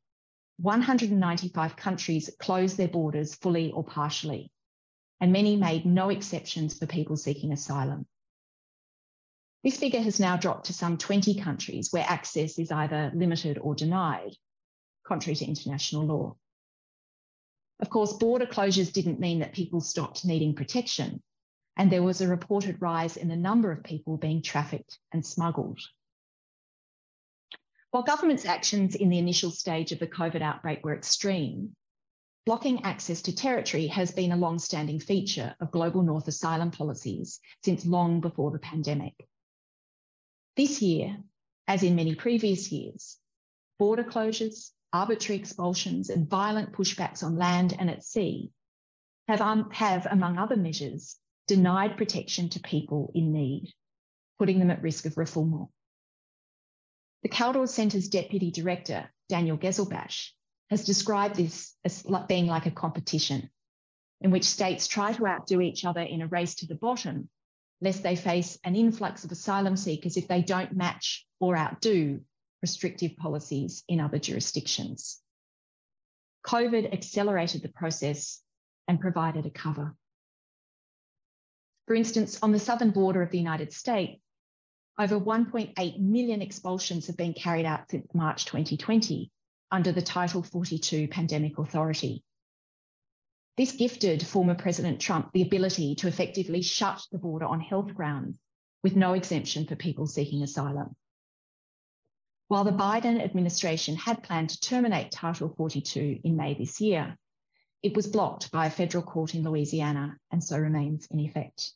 195 0.58 1.76
countries 1.76 2.30
closed 2.40 2.78
their 2.78 2.88
borders 2.88 3.36
fully 3.36 3.72
or 3.72 3.84
partially, 3.84 4.52
and 5.20 5.32
many 5.32 5.56
made 5.56 5.86
no 5.86 6.10
exceptions 6.10 6.78
for 6.78 6.86
people 6.86 7.18
seeking 7.18 7.52
asylum. 7.52 8.06
This 9.64 9.78
figure 9.78 10.02
has 10.02 10.20
now 10.20 10.36
dropped 10.36 10.66
to 10.66 10.74
some 10.74 10.98
20 10.98 11.36
countries 11.36 11.90
where 11.92 12.06
access 12.08 12.60
is 12.60 12.72
either 12.72 13.12
limited 13.16 13.58
or 13.58 13.76
denied, 13.76 14.36
contrary 15.08 15.36
to 15.38 15.46
international 15.46 16.06
law. 16.06 16.36
Of 17.80 17.90
course, 17.90 18.14
border 18.14 18.46
closures 18.46 18.92
didn't 18.92 19.20
mean 19.20 19.40
that 19.40 19.54
people 19.54 19.82
stopped 19.82 20.26
needing 20.26 20.54
protection, 20.54 21.24
and 21.78 21.92
there 21.92 22.04
was 22.04 22.22
a 22.22 22.28
reported 22.28 22.82
rise 22.82 23.18
in 23.18 23.28
the 23.28 23.36
number 23.36 23.72
of 23.72 23.84
people 23.84 24.18
being 24.18 24.42
trafficked 24.42 25.00
and 25.12 25.26
smuggled. 25.26 25.80
While 27.94 28.02
government's 28.02 28.46
actions 28.46 28.96
in 28.96 29.10
the 29.10 29.20
initial 29.20 29.52
stage 29.52 29.92
of 29.92 30.00
the 30.00 30.08
COVID 30.08 30.42
outbreak 30.42 30.84
were 30.84 30.96
extreme, 30.96 31.76
blocking 32.44 32.84
access 32.84 33.22
to 33.22 33.36
territory 33.36 33.86
has 33.86 34.10
been 34.10 34.32
a 34.32 34.36
long 34.36 34.58
standing 34.58 35.00
feature 35.00 35.56
of 35.60 35.70
global 35.70 36.02
North 36.02 36.28
asylum 36.28 36.72
policies 36.72 37.40
since 37.64 37.86
long 37.86 38.20
before 38.20 38.50
the 38.50 38.58
pandemic. 38.58 39.14
This 40.58 40.82
year, 40.82 41.18
as 41.68 41.84
in 41.84 41.96
many 41.96 42.16
previous 42.16 42.72
years, 42.72 43.20
border 43.78 44.04
closures, 44.04 44.72
arbitrary 44.92 45.40
expulsions, 45.40 46.10
and 46.10 46.28
violent 46.28 46.74
pushbacks 46.74 47.22
on 47.22 47.38
land 47.38 47.76
and 47.78 47.92
at 47.92 48.04
sea 48.04 48.50
have, 49.28 49.40
um, 49.40 49.70
have, 49.70 50.08
among 50.08 50.40
other 50.40 50.58
measures, 50.58 51.20
denied 51.46 51.96
protection 51.96 52.50
to 52.50 52.60
people 52.60 53.12
in 53.14 53.32
need, 53.32 53.72
putting 54.40 54.58
them 54.58 54.72
at 54.72 54.82
risk 54.82 55.06
of 55.06 55.14
refoulement. 55.14 55.70
The 57.24 57.30
Kaldor 57.30 57.70
Centre's 57.70 58.10
Deputy 58.10 58.52
Director, 58.52 59.10
Daniel 59.30 59.58
Ghezelbash, 59.58 60.32
has 60.70 60.84
described 60.84 61.36
this 61.36 61.74
as 61.86 62.04
being 62.28 62.48
like 62.48 62.66
a 62.66 62.72
competition 62.72 63.50
in 64.20 64.30
which 64.30 64.44
states 64.44 64.88
try 64.88 65.14
to 65.14 65.28
outdo 65.28 65.62
each 65.62 65.86
other 65.86 66.02
in 66.02 66.22
a 66.22 66.28
race 66.28 66.56
to 66.56 66.68
the 66.68 66.76
bottom, 66.76 67.30
lest 67.80 68.04
they 68.04 68.18
face 68.18 68.60
an 68.66 68.76
influx 68.76 69.24
of 69.24 69.32
asylum 69.32 69.78
seekers 69.78 70.18
if 70.18 70.28
they 70.28 70.42
don't 70.42 70.76
match 70.76 71.26
or 71.40 71.56
outdo 71.56 72.22
restrictive 72.62 73.16
policies 73.16 73.84
in 73.88 74.02
other 74.02 74.20
jurisdictions. 74.20 75.22
COVID 76.46 76.92
accelerated 76.92 77.62
the 77.62 77.70
process 77.70 78.42
and 78.88 79.00
provided 79.00 79.46
a 79.46 79.50
cover. 79.50 79.96
For 81.88 81.96
instance, 81.96 82.40
on 82.42 82.52
the 82.52 82.60
southern 82.60 82.92
border 82.92 83.22
of 83.22 83.32
the 83.32 83.38
United 83.38 83.72
States, 83.72 84.22
over 84.98 85.20
1.8 85.20 86.00
million 86.00 86.42
expulsions 86.42 87.08
have 87.08 87.18
been 87.18 87.34
carried 87.34 87.66
out 87.66 87.90
since 87.90 88.14
March 88.14 88.46
2020 88.46 89.32
under 89.72 89.92
the 89.92 90.02
Title 90.02 90.44
42 90.44 91.08
Pandemic 91.08 91.58
Authority. 91.58 92.24
This 93.58 93.72
gifted 93.72 94.26
former 94.26 94.56
President 94.56 95.00
Trump 95.00 95.32
the 95.34 95.42
ability 95.42 95.96
to 95.96 96.08
effectively 96.08 96.62
shut 96.62 97.02
the 97.12 97.18
border 97.18 97.46
on 97.46 97.60
health 97.60 97.94
grounds 97.94 98.38
with 98.84 98.96
no 98.96 99.14
exemption 99.14 99.66
for 99.66 99.76
people 99.76 100.06
seeking 100.06 100.44
asylum. 100.44 100.96
While 102.48 102.64
the 102.64 102.72
Biden 102.72 103.24
administration 103.24 103.96
had 103.96 104.22
planned 104.22 104.50
to 104.50 104.60
terminate 104.60 105.12
Title 105.12 105.54
42 105.58 106.20
in 106.24 106.36
May 106.36 106.54
this 106.54 106.80
year, 106.82 107.18
it 107.82 107.96
was 107.96 108.08
blocked 108.08 108.52
by 108.52 108.68
a 108.68 108.72
federal 108.72 109.04
court 109.04 109.34
in 109.34 109.44
Louisiana 109.44 110.18
and 110.32 110.44
so 110.44 110.58
remains 110.58 111.08
in 111.10 111.20
effect. 111.20 111.74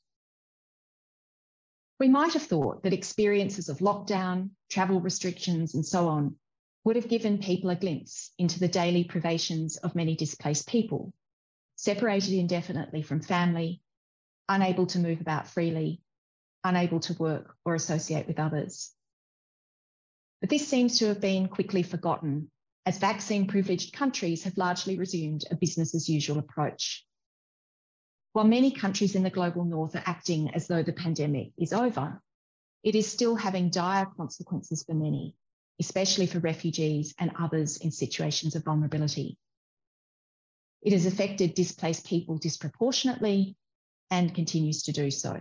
We 2.00 2.10
might 2.10 2.34
have 2.34 2.44
thought 2.44 2.84
that 2.84 2.94
experiences 2.94 3.70
of 3.70 3.80
lockdown, 3.80 4.52
travel 4.70 5.02
restrictions, 5.02 5.74
and 5.74 5.86
so 5.86 6.08
on 6.08 6.36
would 6.84 6.96
have 6.96 7.10
given 7.10 7.40
people 7.40 7.72
a 7.72 7.76
glimpse 7.76 8.32
into 8.38 8.60
the 8.60 8.68
daily 8.68 9.04
privations 9.04 9.78
of 9.78 9.96
many 9.96 10.16
displaced 10.16 10.68
people, 10.68 11.14
separated 11.76 12.34
indefinitely 12.34 13.02
from 13.02 13.22
family, 13.22 13.82
unable 14.48 14.86
to 14.88 15.00
move 15.00 15.22
about 15.22 15.48
freely, 15.48 16.02
unable 16.64 17.00
to 17.00 17.14
work 17.16 17.56
or 17.66 17.74
associate 17.74 18.28
with 18.28 18.40
others. 18.40 18.94
But 20.40 20.52
this 20.52 20.68
seems 20.68 21.00
to 21.00 21.08
have 21.08 21.20
been 21.20 21.48
quickly 21.48 21.82
forgotten 21.82 22.52
as 22.86 23.00
vaccine 23.00 23.48
privileged 23.48 23.94
countries 23.94 24.44
have 24.44 24.58
largely 24.58 25.00
resumed 25.00 25.46
a 25.50 25.56
business 25.56 25.96
as 25.96 26.08
usual 26.08 26.38
approach. 26.38 27.07
While 28.38 28.46
many 28.46 28.70
countries 28.70 29.16
in 29.16 29.24
the 29.24 29.32
global 29.32 29.66
north 29.66 29.96
are 29.96 30.04
acting 30.06 30.54
as 30.54 30.68
though 30.68 30.84
the 30.84 30.94
pandemic 30.94 31.54
is 31.58 31.74
over, 31.74 32.22
it 32.84 32.94
is 32.94 33.12
still 33.12 33.36
having 33.36 33.72
dire 33.72 34.06
consequences 34.06 34.84
for 34.84 34.94
many, 34.94 35.34
especially 35.80 36.28
for 36.28 36.38
refugees 36.38 37.16
and 37.18 37.32
others 37.40 37.78
in 37.78 37.90
situations 37.90 38.56
of 38.56 38.64
vulnerability. 38.64 39.40
It 40.84 40.94
has 40.94 41.08
affected 41.08 41.56
displaced 41.56 42.06
people 42.06 42.38
disproportionately 42.38 43.56
and 44.12 44.36
continues 44.36 44.84
to 44.84 44.92
do 44.92 45.10
so, 45.10 45.40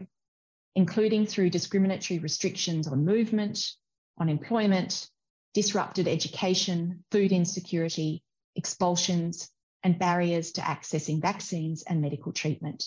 including 0.75 1.27
through 1.27 1.51
discriminatory 1.51 2.19
restrictions 2.19 2.89
on 2.89 3.05
movement, 3.05 3.73
on 4.17 4.31
employment, 4.31 5.07
disrupted 5.53 6.09
education, 6.09 7.05
food 7.11 7.31
insecurity, 7.31 8.23
expulsions, 8.55 9.51
and 9.87 10.01
barriers 10.01 10.51
to 10.51 10.61
accessing 10.61 11.23
vaccines 11.23 11.85
and 11.85 12.01
medical 12.01 12.33
treatment. 12.33 12.85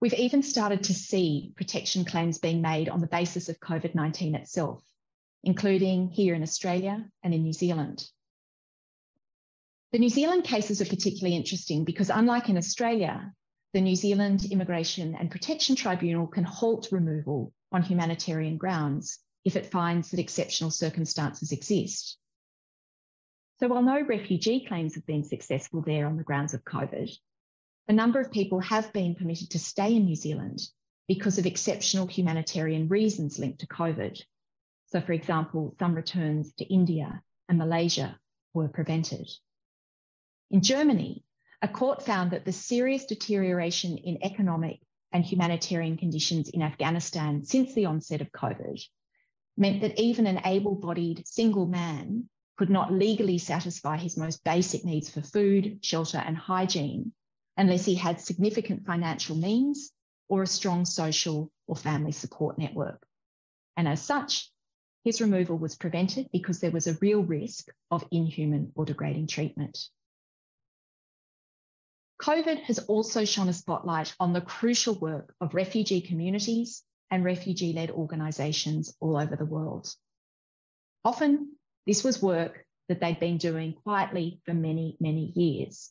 We've 0.00 0.14
even 0.14 0.42
started 0.42 0.84
to 0.84 0.94
see 0.94 1.52
protection 1.54 2.06
claims 2.06 2.38
being 2.38 2.62
made 2.62 2.88
on 2.88 3.02
the 3.02 3.06
basis 3.06 3.50
of 3.50 3.60
COVID 3.60 3.94
19 3.94 4.34
itself, 4.34 4.82
including 5.44 6.08
here 6.08 6.34
in 6.34 6.42
Australia 6.42 7.04
and 7.22 7.34
in 7.34 7.42
New 7.42 7.52
Zealand. 7.52 8.08
The 9.92 9.98
New 9.98 10.08
Zealand 10.08 10.44
cases 10.44 10.80
are 10.80 10.86
particularly 10.86 11.36
interesting 11.36 11.84
because, 11.84 12.08
unlike 12.08 12.48
in 12.48 12.56
Australia, 12.56 13.34
the 13.74 13.82
New 13.82 13.96
Zealand 13.96 14.46
Immigration 14.50 15.14
and 15.14 15.30
Protection 15.30 15.76
Tribunal 15.76 16.26
can 16.26 16.44
halt 16.44 16.88
removal 16.90 17.52
on 17.70 17.82
humanitarian 17.82 18.56
grounds 18.56 19.18
if 19.44 19.56
it 19.56 19.70
finds 19.70 20.10
that 20.10 20.20
exceptional 20.20 20.70
circumstances 20.70 21.52
exist. 21.52 22.16
So 23.60 23.68
while 23.68 23.82
no 23.82 24.00
refugee 24.00 24.64
claims 24.64 24.94
have 24.94 25.04
been 25.04 25.22
successful 25.22 25.82
there 25.82 26.06
on 26.06 26.16
the 26.16 26.22
grounds 26.22 26.54
of 26.54 26.64
COVID, 26.64 27.14
a 27.88 27.92
number 27.92 28.18
of 28.18 28.32
people 28.32 28.60
have 28.60 28.90
been 28.94 29.14
permitted 29.14 29.50
to 29.50 29.58
stay 29.58 29.94
in 29.94 30.06
New 30.06 30.16
Zealand 30.16 30.60
because 31.06 31.36
of 31.36 31.44
exceptional 31.44 32.06
humanitarian 32.06 32.88
reasons 32.88 33.38
linked 33.38 33.60
to 33.60 33.66
COVID. 33.66 34.18
So, 34.86 35.02
for 35.02 35.12
example, 35.12 35.74
some 35.78 35.94
returns 35.94 36.54
to 36.54 36.64
India 36.64 37.22
and 37.50 37.58
Malaysia 37.58 38.18
were 38.54 38.68
prevented. 38.68 39.28
In 40.50 40.62
Germany, 40.62 41.22
a 41.60 41.68
court 41.68 42.02
found 42.02 42.30
that 42.30 42.46
the 42.46 42.52
serious 42.52 43.04
deterioration 43.04 43.98
in 43.98 44.24
economic 44.24 44.80
and 45.12 45.22
humanitarian 45.22 45.98
conditions 45.98 46.48
in 46.48 46.62
Afghanistan 46.62 47.44
since 47.44 47.74
the 47.74 47.84
onset 47.84 48.22
of 48.22 48.32
COVID 48.32 48.80
meant 49.58 49.82
that 49.82 50.00
even 50.00 50.26
an 50.26 50.40
able 50.46 50.76
bodied 50.76 51.28
single 51.28 51.66
man 51.66 52.30
could 52.60 52.68
not 52.68 52.92
legally 52.92 53.38
satisfy 53.38 53.96
his 53.96 54.18
most 54.18 54.44
basic 54.44 54.84
needs 54.84 55.08
for 55.08 55.22
food, 55.22 55.78
shelter, 55.82 56.18
and 56.18 56.36
hygiene 56.36 57.10
unless 57.56 57.86
he 57.86 57.94
had 57.94 58.20
significant 58.20 58.84
financial 58.84 59.34
means 59.34 59.92
or 60.28 60.42
a 60.42 60.46
strong 60.46 60.84
social 60.84 61.50
or 61.66 61.74
family 61.74 62.12
support 62.12 62.58
network. 62.58 63.02
And 63.78 63.88
as 63.88 64.02
such, 64.02 64.50
his 65.04 65.22
removal 65.22 65.56
was 65.56 65.74
prevented 65.74 66.28
because 66.32 66.60
there 66.60 66.70
was 66.70 66.86
a 66.86 66.98
real 67.00 67.22
risk 67.22 67.68
of 67.90 68.06
inhuman 68.10 68.72
or 68.74 68.84
degrading 68.84 69.28
treatment. 69.28 69.78
COVID 72.20 72.60
has 72.64 72.78
also 72.78 73.24
shone 73.24 73.48
a 73.48 73.54
spotlight 73.54 74.14
on 74.20 74.34
the 74.34 74.42
crucial 74.42 74.96
work 74.96 75.34
of 75.40 75.54
refugee 75.54 76.02
communities 76.02 76.82
and 77.10 77.24
refugee 77.24 77.72
led 77.72 77.90
organisations 77.90 78.94
all 79.00 79.16
over 79.16 79.34
the 79.34 79.46
world. 79.46 79.88
Often, 81.06 81.56
this 81.86 82.04
was 82.04 82.22
work 82.22 82.64
that 82.88 83.00
they'd 83.00 83.20
been 83.20 83.38
doing 83.38 83.74
quietly 83.84 84.40
for 84.44 84.54
many, 84.54 84.96
many 85.00 85.32
years. 85.34 85.90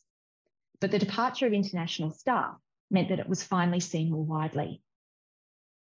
But 0.80 0.90
the 0.90 0.98
departure 0.98 1.46
of 1.46 1.52
international 1.52 2.10
staff 2.10 2.56
meant 2.90 3.08
that 3.08 3.20
it 3.20 3.28
was 3.28 3.42
finally 3.42 3.80
seen 3.80 4.10
more 4.10 4.24
widely. 4.24 4.82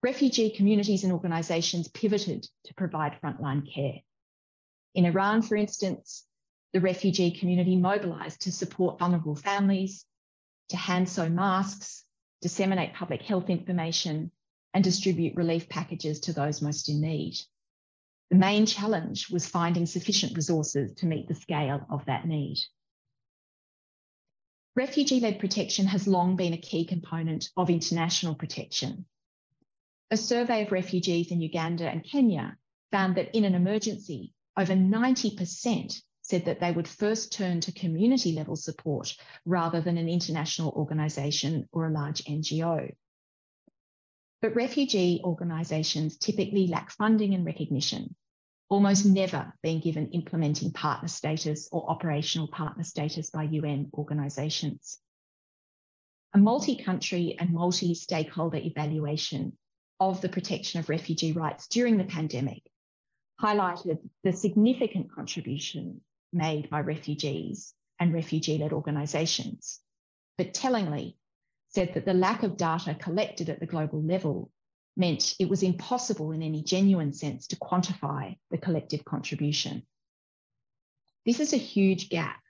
Refugee 0.03 0.51
communities 0.51 1.05
and 1.05 1.13
organisations 1.13 1.89
pivoted 1.89 2.47
to 2.65 2.75
provide 2.75 3.21
frontline 3.21 3.73
care. 3.73 4.01
In 4.95 5.05
Iran, 5.05 5.43
for 5.43 5.57
instance, 5.57 6.25
the 6.73 6.81
refugee 6.81 7.31
community 7.31 7.77
mobilised 7.77 8.43
to 8.43 8.53
support 8.53 8.99
vulnerable 8.99 9.35
families, 9.35 10.05
to 10.69 10.77
hand 10.77 11.09
sew 11.09 11.29
masks, 11.29 12.05
disseminate 12.43 12.95
public 12.95 13.23
health 13.23 13.49
information, 13.49 14.31
and 14.75 14.85
distribute 14.85 15.35
relief 15.35 15.69
packages 15.69 16.21
to 16.21 16.33
those 16.33 16.63
most 16.63 16.89
in 16.89 17.01
need. 17.01 17.39
The 18.31 18.37
main 18.37 18.67
challenge 18.67 19.31
was 19.31 19.49
finding 19.49 19.87
sufficient 19.87 20.37
resources 20.37 20.93
to 20.97 21.07
meet 21.07 21.29
the 21.29 21.35
scale 21.35 21.87
of 21.88 22.05
that 22.05 22.27
need. 22.27 22.59
Refugee 24.75 25.21
led 25.21 25.41
protection 25.41 25.87
has 25.87 26.07
long 26.07 26.37
been 26.37 26.53
a 26.53 26.59
key 26.59 26.85
component 26.85 27.51
of 27.57 27.71
international 27.71 28.35
protection. 28.35 29.07
A 30.11 30.17
survey 30.17 30.64
of 30.64 30.73
refugees 30.73 31.31
in 31.31 31.41
Uganda 31.41 31.88
and 31.88 32.05
Kenya 32.05 32.57
found 32.93 33.17
that 33.17 33.37
in 33.37 33.45
an 33.45 33.55
emergency, 33.55 34.35
over 34.57 34.75
90% 34.75 36.01
said 36.23 36.45
that 36.45 36.61
they 36.61 36.71
would 36.71 36.87
first 36.87 37.33
turn 37.33 37.61
to 37.61 37.73
community 37.73 38.33
level 38.33 38.57
support 38.57 39.17
rather 39.47 39.81
than 39.81 39.97
an 39.97 40.09
international 40.09 40.73
organisation 40.73 41.69
or 41.73 41.87
a 41.87 41.93
large 41.93 42.23
NGO. 42.25 42.93
But 44.40 44.55
refugee 44.55 45.20
organisations 45.24 46.16
typically 46.16 46.68
lack 46.68 46.92
funding 46.92 47.35
and 47.35 47.44
recognition, 47.44 48.14
almost 48.68 49.05
never 49.05 49.53
being 49.62 49.81
given 49.81 50.12
implementing 50.12 50.72
partner 50.72 51.09
status 51.09 51.68
or 51.72 51.90
operational 51.90 52.48
partner 52.48 52.85
status 52.85 53.31
by 53.31 53.44
UN 53.44 53.90
organisations. 53.94 55.01
A 56.35 56.38
multi 56.38 56.77
country 56.77 57.37
and 57.38 57.53
multi 57.53 57.94
stakeholder 57.94 58.59
evaluation 58.59 59.59
of 59.98 60.20
the 60.20 60.29
protection 60.29 60.79
of 60.79 60.88
refugee 60.88 61.33
rights 61.33 61.66
during 61.66 61.96
the 61.96 62.05
pandemic 62.05 62.62
highlighted 63.42 63.98
the 64.22 64.33
significant 64.33 65.12
contribution 65.12 66.01
made 66.33 66.70
by 66.70 66.81
refugees 66.81 67.74
and 67.98 68.12
refugee 68.14 68.59
led 68.59 68.72
organisations, 68.72 69.81
but 70.37 70.55
tellingly 70.55 71.17
said 71.68 71.94
that 71.94 72.04
the 72.04 72.14
lack 72.14 72.42
of 72.42 72.57
data 72.57 72.94
collected 72.94 73.48
at 73.48 73.61
the 73.61 73.66
global 73.66 74.02
level 74.02 74.50
meant 74.96 75.37
it 75.38 75.48
was 75.48 75.62
impossible 75.62 76.33
in 76.33 76.42
any 76.42 76.62
genuine 76.62 77.12
sense 77.12 77.46
to 77.46 77.57
quantify 77.57 78.37
the 78.50 78.59
collective 78.59 79.04
contribution. 79.04 79.87
This 81.24 81.40
is 81.40 81.52
a 81.52 81.59
huge 81.59 82.09
gap 82.09 82.40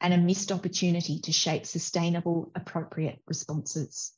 and 0.00 0.14
a 0.14 0.18
missed 0.18 0.52
opportunity 0.52 1.18
to 1.20 1.32
shape 1.32 1.66
sustainable, 1.66 2.52
appropriate 2.54 3.20
responses. 3.26 4.12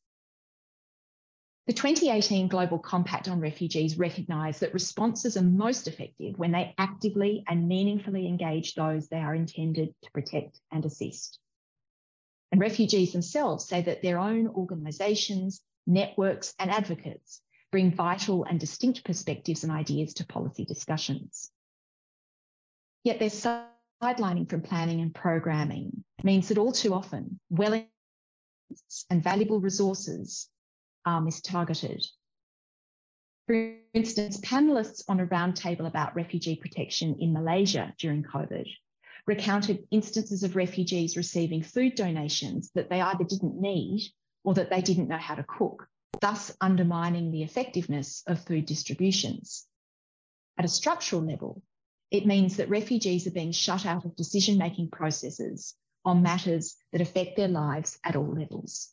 The 1.66 1.72
2018 1.72 2.48
Global 2.48 2.78
Compact 2.78 3.28
on 3.28 3.40
Refugees 3.40 3.96
recognised 3.96 4.60
that 4.60 4.74
responses 4.74 5.36
are 5.36 5.42
most 5.42 5.86
effective 5.86 6.38
when 6.38 6.52
they 6.52 6.74
actively 6.76 7.44
and 7.46 7.68
meaningfully 7.68 8.26
engage 8.26 8.74
those 8.74 9.08
they 9.08 9.20
are 9.20 9.34
intended 9.34 9.94
to 10.02 10.10
protect 10.10 10.60
and 10.72 10.84
assist. 10.84 11.38
And 12.52 12.60
refugees 12.60 13.12
themselves 13.12 13.66
say 13.66 13.82
that 13.82 14.02
their 14.02 14.18
own 14.18 14.48
organisations, 14.48 15.60
networks, 15.86 16.54
and 16.58 16.70
advocates 16.70 17.40
bring 17.70 17.92
vital 17.94 18.44
and 18.44 18.58
distinct 18.58 19.04
perspectives 19.04 19.62
and 19.62 19.72
ideas 19.72 20.14
to 20.14 20.26
policy 20.26 20.64
discussions. 20.64 21.50
Yet 23.04 23.20
their 23.20 23.30
sidelining 23.30 24.48
from 24.48 24.62
planning 24.62 25.00
and 25.00 25.14
programming 25.14 26.04
means 26.24 26.48
that 26.48 26.58
all 26.58 26.72
too 26.72 26.92
often, 26.92 27.38
well 27.48 27.84
and 29.10 29.22
valuable 29.22 29.60
resources 29.60 30.48
are 31.04 31.20
mistargeted. 31.20 32.04
For 33.46 33.74
instance, 33.94 34.38
panelists 34.40 35.02
on 35.08 35.18
a 35.20 35.26
roundtable 35.26 35.86
about 35.86 36.14
refugee 36.14 36.56
protection 36.56 37.16
in 37.20 37.32
Malaysia 37.32 37.94
during 37.98 38.22
COVID 38.22 38.66
recounted 39.26 39.86
instances 39.90 40.42
of 40.42 40.56
refugees 40.56 41.16
receiving 41.16 41.62
food 41.62 41.94
donations 41.94 42.70
that 42.74 42.88
they 42.88 43.00
either 43.00 43.24
didn't 43.24 43.60
need 43.60 44.02
or 44.44 44.54
that 44.54 44.70
they 44.70 44.80
didn't 44.80 45.08
know 45.08 45.18
how 45.18 45.34
to 45.34 45.44
cook, 45.44 45.88
thus 46.20 46.56
undermining 46.60 47.30
the 47.30 47.42
effectiveness 47.42 48.22
of 48.26 48.44
food 48.44 48.66
distributions. 48.66 49.66
At 50.58 50.64
a 50.64 50.68
structural 50.68 51.22
level, 51.22 51.62
it 52.10 52.26
means 52.26 52.56
that 52.56 52.68
refugees 52.68 53.26
are 53.26 53.32
being 53.32 53.52
shut 53.52 53.86
out 53.86 54.04
of 54.04 54.16
decision 54.16 54.58
making 54.58 54.90
processes 54.90 55.74
on 56.04 56.22
matters 56.22 56.76
that 56.92 57.00
affect 57.00 57.36
their 57.36 57.48
lives 57.48 57.98
at 58.04 58.16
all 58.16 58.34
levels. 58.34 58.90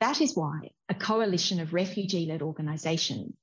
That 0.00 0.20
is 0.20 0.34
why 0.34 0.70
a 0.88 0.94
coalition 0.94 1.60
of 1.60 1.74
refugee 1.74 2.26
led 2.26 2.42
organisations, 2.42 3.34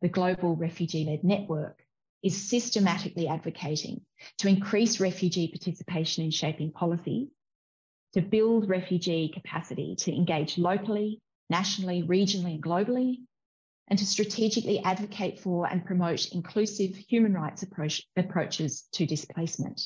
the 0.00 0.08
Global 0.08 0.56
Refugee 0.56 1.04
Led 1.04 1.24
Network, 1.24 1.83
is 2.24 2.48
systematically 2.48 3.28
advocating 3.28 4.00
to 4.38 4.48
increase 4.48 4.98
refugee 4.98 5.46
participation 5.48 6.24
in 6.24 6.30
shaping 6.30 6.72
policy, 6.72 7.28
to 8.14 8.22
build 8.22 8.68
refugee 8.68 9.28
capacity 9.28 9.94
to 9.96 10.12
engage 10.12 10.56
locally, 10.56 11.20
nationally, 11.50 12.02
regionally, 12.02 12.54
and 12.54 12.62
globally, 12.62 13.18
and 13.88 13.98
to 13.98 14.06
strategically 14.06 14.80
advocate 14.80 15.38
for 15.38 15.66
and 15.66 15.84
promote 15.84 16.32
inclusive 16.32 16.96
human 16.96 17.34
rights 17.34 17.62
approach, 17.62 18.02
approaches 18.16 18.88
to 18.92 19.04
displacement. 19.04 19.82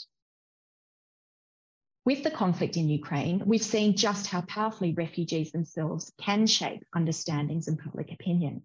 With 2.05 2.23
the 2.23 2.31
conflict 2.31 2.77
in 2.77 2.89
Ukraine, 2.89 3.43
we've 3.45 3.63
seen 3.63 3.97
just 3.97 4.29
how 4.29 4.43
powerfully 4.43 4.95
refugees 4.95 5.51
themselves 5.51 6.13
can 6.19 6.47
shape 6.47 6.85
understandings 6.95 7.67
and 7.67 7.79
public 7.79 8.13
opinion. 8.13 8.63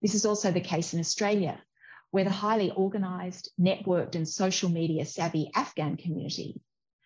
This 0.00 0.14
is 0.14 0.24
also 0.24 0.52
the 0.52 0.60
case 0.60 0.94
in 0.94 1.00
Australia, 1.00 1.60
where 2.10 2.24
the 2.24 2.30
highly 2.30 2.70
organised, 2.72 3.50
networked, 3.60 4.14
and 4.14 4.28
social 4.28 4.68
media 4.68 5.04
savvy 5.04 5.50
Afghan 5.54 5.96
community 5.96 6.60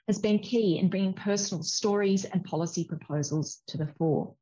has 0.07 0.19
been 0.19 0.38
key 0.38 0.79
in 0.79 0.88
bringing 0.88 1.12
personal 1.12 1.62
stories 1.62 2.25
and 2.25 2.45
policy 2.45 2.85
proposals 2.85 3.62
to 3.69 3.79
the 3.79 3.87
fore. 3.99 4.35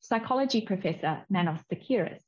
Psychology 0.00 0.60
professor 0.60 1.24
Manos 1.30 1.60
Tsakiris 1.70 2.22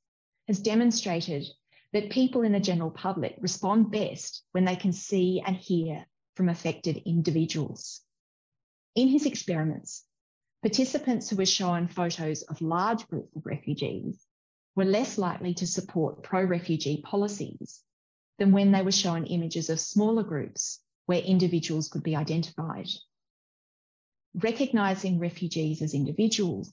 has 0.48 0.60
demonstrated 0.60 1.46
that 1.92 2.10
people 2.10 2.42
in 2.42 2.52
the 2.52 2.60
general 2.60 2.90
public 2.90 3.36
respond 3.40 3.90
best 3.90 4.42
when 4.52 4.64
they 4.64 4.76
can 4.76 4.92
see 4.92 5.42
and 5.46 5.56
hear 5.56 6.06
from 6.34 6.48
affected 6.48 7.02
individuals. 7.06 8.02
In 8.94 9.08
his 9.08 9.26
experiments, 9.26 10.04
participants 10.62 11.28
who 11.28 11.36
were 11.36 11.46
shown 11.46 11.88
photos 11.88 12.42
of 12.42 12.60
large 12.60 13.06
groups 13.08 13.34
of 13.36 13.46
refugees 13.46 14.25
were 14.76 14.84
less 14.84 15.16
likely 15.18 15.54
to 15.54 15.66
support 15.66 16.22
pro 16.22 16.44
refugee 16.44 17.00
policies 17.02 17.82
than 18.38 18.52
when 18.52 18.70
they 18.70 18.82
were 18.82 18.92
shown 18.92 19.24
images 19.24 19.70
of 19.70 19.80
smaller 19.80 20.22
groups 20.22 20.80
where 21.06 21.20
individuals 21.20 21.88
could 21.88 22.02
be 22.02 22.14
identified. 22.14 22.88
Recognising 24.34 25.18
refugees 25.18 25.80
as 25.80 25.94
individuals 25.94 26.72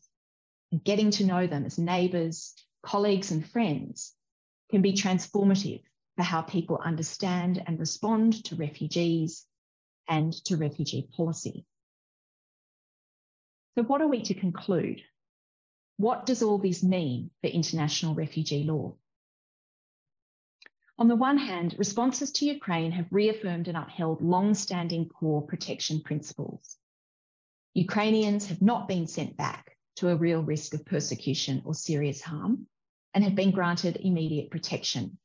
and 0.72 0.84
getting 0.84 1.12
to 1.12 1.26
know 1.26 1.48
them 1.48 1.66
as 1.66 1.80
neighbours, 1.80 2.54
colleagues, 2.84 3.32
and 3.32 3.48
friends 3.48 4.14
can 4.70 4.82
be 4.82 4.94
transformative 4.94 5.82
for 6.18 6.24
how 6.24 6.42
people 6.42 6.78
understand 6.84 7.64
and 7.66 7.80
respond 7.80 8.44
to 8.44 8.56
refugees 8.56 9.46
and 10.10 10.34
to 10.46 10.58
refugee 10.58 11.08
policy. 11.16 11.66
So, 13.76 13.84
what 13.84 14.02
are 14.02 14.08
we 14.08 14.22
to 14.24 14.34
conclude? 14.34 15.02
What 15.98 16.26
does 16.26 16.42
all 16.42 16.58
this 16.58 16.84
mean 16.84 17.32
for 17.42 17.48
international 17.48 18.16
refugee 18.16 18.64
law? 18.64 18.96
On 20.98 21.08
the 21.08 21.16
one 21.16 21.38
hand, 21.38 21.76
responses 21.78 22.32
to 22.34 22.46
Ukraine 22.46 22.92
have 22.92 23.12
reaffirmed 23.12 23.68
and 23.68 23.78
upheld 23.78 24.22
long 24.22 24.54
standing 24.54 25.10
core 25.10 25.42
protection 25.42 26.02
principles. 26.02 26.78
Ukrainians 27.74 28.48
have 28.48 28.62
not 28.62 28.88
been 28.88 29.08
sent 29.08 29.36
back 29.36 29.78
to 29.96 30.10
a 30.10 30.16
real 30.16 30.42
risk 30.42 30.74
of 30.74 30.86
persecution 30.86 31.62
or 31.66 31.74
serious 31.74 32.22
harm 32.22 32.68
and 33.14 33.24
have 33.24 33.36
been 33.36 33.52
granted 33.52 33.98
immediate 33.98 34.52
protection 34.52 35.18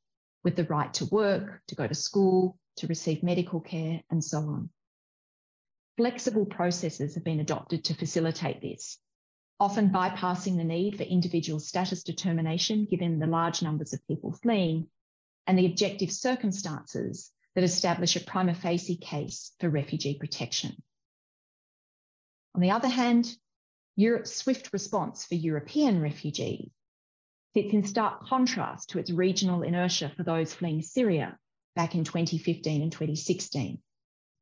with 0.44 0.56
the 0.56 0.64
right 0.64 0.92
to 0.94 1.06
work, 1.06 1.62
to 1.68 1.74
go 1.74 1.86
to 1.86 1.94
school, 1.94 2.58
to 2.76 2.86
receive 2.86 3.22
medical 3.22 3.60
care, 3.60 4.02
and 4.10 4.22
so 4.22 4.38
on. 4.38 4.70
Flexible 5.96 6.46
processes 6.46 7.14
have 7.14 7.24
been 7.24 7.40
adopted 7.40 7.84
to 7.84 7.94
facilitate 7.94 8.60
this, 8.60 8.98
often 9.60 9.90
bypassing 9.90 10.56
the 10.56 10.64
need 10.64 10.96
for 10.96 11.02
individual 11.02 11.58
status 11.58 12.02
determination 12.02 12.84
given 12.84 13.18
the 13.18 13.26
large 13.26 13.62
numbers 13.62 13.92
of 13.92 14.06
people 14.06 14.32
fleeing 14.32 14.86
and 15.46 15.58
the 15.58 15.66
objective 15.66 16.12
circumstances 16.12 17.32
that 17.54 17.64
establish 17.64 18.14
a 18.14 18.20
prima 18.20 18.54
facie 18.54 18.96
case 18.96 19.52
for 19.58 19.68
refugee 19.68 20.14
protection. 20.14 20.76
On 22.54 22.60
the 22.60 22.70
other 22.70 22.88
hand, 22.88 23.36
Europe's 23.96 24.36
swift 24.36 24.72
response 24.72 25.24
for 25.24 25.34
European 25.34 26.00
refugees 26.00 26.70
sits 27.54 27.72
in 27.72 27.84
stark 27.84 28.24
contrast 28.26 28.90
to 28.90 28.98
its 28.98 29.10
regional 29.10 29.62
inertia 29.62 30.12
for 30.16 30.22
those 30.22 30.54
fleeing 30.54 30.82
Syria 30.82 31.36
back 31.74 31.94
in 31.94 32.04
2015 32.04 32.82
and 32.82 32.92
2016, 32.92 33.80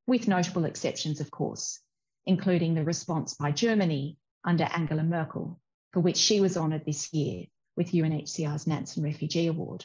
with 0.07 0.29
notable 0.29 0.67
exceptions, 0.67 1.21
of 1.21 1.31
course, 1.31 1.81
including 2.27 2.75
the 2.75 2.85
response 2.85 3.35
by 3.35 3.53
Germany 3.53 4.19
under 4.47 4.65
Angela 4.65 5.03
Merkel, 5.03 5.61
for 5.93 6.01
which 6.01 6.17
she 6.17 6.41
was 6.41 6.57
honoured 6.57 6.87
this 6.87 7.13
year 7.13 7.47
with 7.77 7.91
UNHCR's 7.91 8.67
Nansen 8.67 9.03
Refugee 9.03 9.49
Award. 9.49 9.85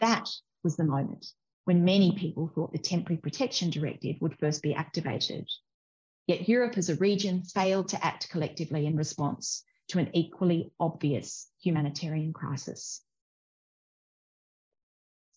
That 0.00 0.28
was 0.64 0.76
the 0.76 0.84
moment 0.84 1.26
when 1.64 1.84
many 1.84 2.16
people 2.18 2.48
thought 2.48 2.72
the 2.72 2.78
Temporary 2.78 3.20
Protection 3.20 3.70
Directive 3.70 4.16
would 4.20 4.38
first 4.38 4.62
be 4.62 4.74
activated. 4.74 5.48
Yet 6.26 6.48
Europe 6.48 6.76
as 6.76 6.88
a 6.88 6.96
region 6.96 7.44
failed 7.44 7.88
to 7.88 8.04
act 8.04 8.28
collectively 8.30 8.86
in 8.86 8.96
response 8.96 9.64
to 9.88 10.00
an 10.00 10.10
equally 10.14 10.72
obvious 10.80 11.48
humanitarian 11.62 12.32
crisis. 12.32 13.00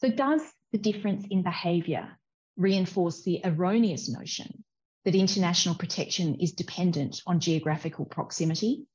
So, 0.02 0.10
does 0.10 0.42
the 0.72 0.78
difference 0.78 1.26
in 1.30 1.44
behaviour 1.44 2.18
reinforce 2.58 3.24
the 3.24 3.42
erroneous 3.44 4.10
notion 4.10 4.65
that 5.06 5.16
international 5.16 5.76
protection 5.76 6.36
is 6.36 6.52
dependent 6.52 7.22
on 7.28 7.40
geographical 7.40 8.06
proximity, 8.06 8.88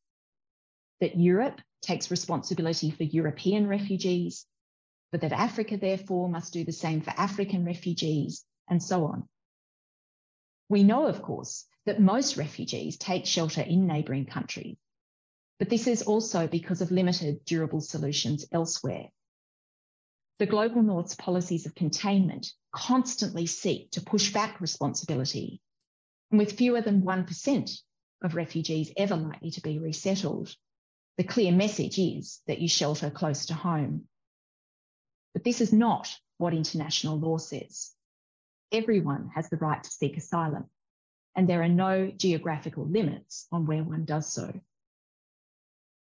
that 1.01 1.17
Europe 1.17 1.61
takes 1.83 2.11
responsibility 2.11 2.91
for 2.91 3.05
European 3.05 3.69
refugees, 3.69 4.45
but 5.13 5.21
that 5.23 5.33
Africa, 5.33 5.77
therefore, 5.77 6.29
must 6.29 6.53
do 6.53 6.65
the 6.65 6.73
same 6.73 7.01
for 7.01 7.11
African 7.17 7.65
refugees, 7.65 8.45
and 8.69 8.83
so 8.83 9.07
on. 9.07 9.29
We 10.69 10.83
know, 10.83 11.07
of 11.07 11.23
course, 11.23 11.67
that 11.87 12.01
most 12.01 12.37
refugees 12.37 12.99
take 12.99 13.25
shelter 13.25 13.63
in 13.63 13.87
neighbouring 13.87 14.27
countries, 14.27 14.77
but 15.59 15.71
this 15.71 15.87
is 15.87 16.03
also 16.03 16.49
because 16.49 16.81
of 16.81 16.91
limited 16.91 17.45
durable 17.45 17.81
solutions 17.81 18.47
elsewhere. 18.53 19.09
The 20.41 20.47
Global 20.47 20.83
North's 20.83 21.15
policies 21.15 21.67
of 21.67 21.75
containment 21.75 22.53
constantly 22.73 23.47
seek 23.47 23.93
to 23.93 24.01
push 24.01 24.33
back 24.33 24.61
responsibility 24.61 25.61
and 26.31 26.39
with 26.39 26.53
fewer 26.53 26.81
than 26.81 27.03
1% 27.03 27.81
of 28.23 28.35
refugees 28.35 28.93
ever 28.97 29.17
likely 29.17 29.51
to 29.53 29.61
be 29.61 29.79
resettled, 29.79 30.55
the 31.17 31.25
clear 31.25 31.53
message 31.53 31.99
is 31.99 32.41
that 32.47 32.61
you 32.61 32.69
shelter 32.69 33.11
close 33.11 33.47
to 33.47 33.55
home. 33.55 34.05
But 35.35 35.45
this 35.45 35.61
is 35.61 35.73
not 35.73 36.15
what 36.39 36.55
international 36.55 37.19
law 37.19 37.39
says. 37.39 37.93
Everyone 38.73 39.31
has 39.35 39.49
the 39.51 39.57
right 39.57 39.83
to 39.83 39.91
seek 39.91 40.17
asylum, 40.17 40.67
and 41.35 41.49
there 41.49 41.63
are 41.63 41.69
no 41.69 42.11
geographical 42.11 42.87
limits 42.87 43.47
on 43.51 43.67
where 43.67 43.83
one 43.83 44.05
does 44.05 44.33
so. 44.33 44.53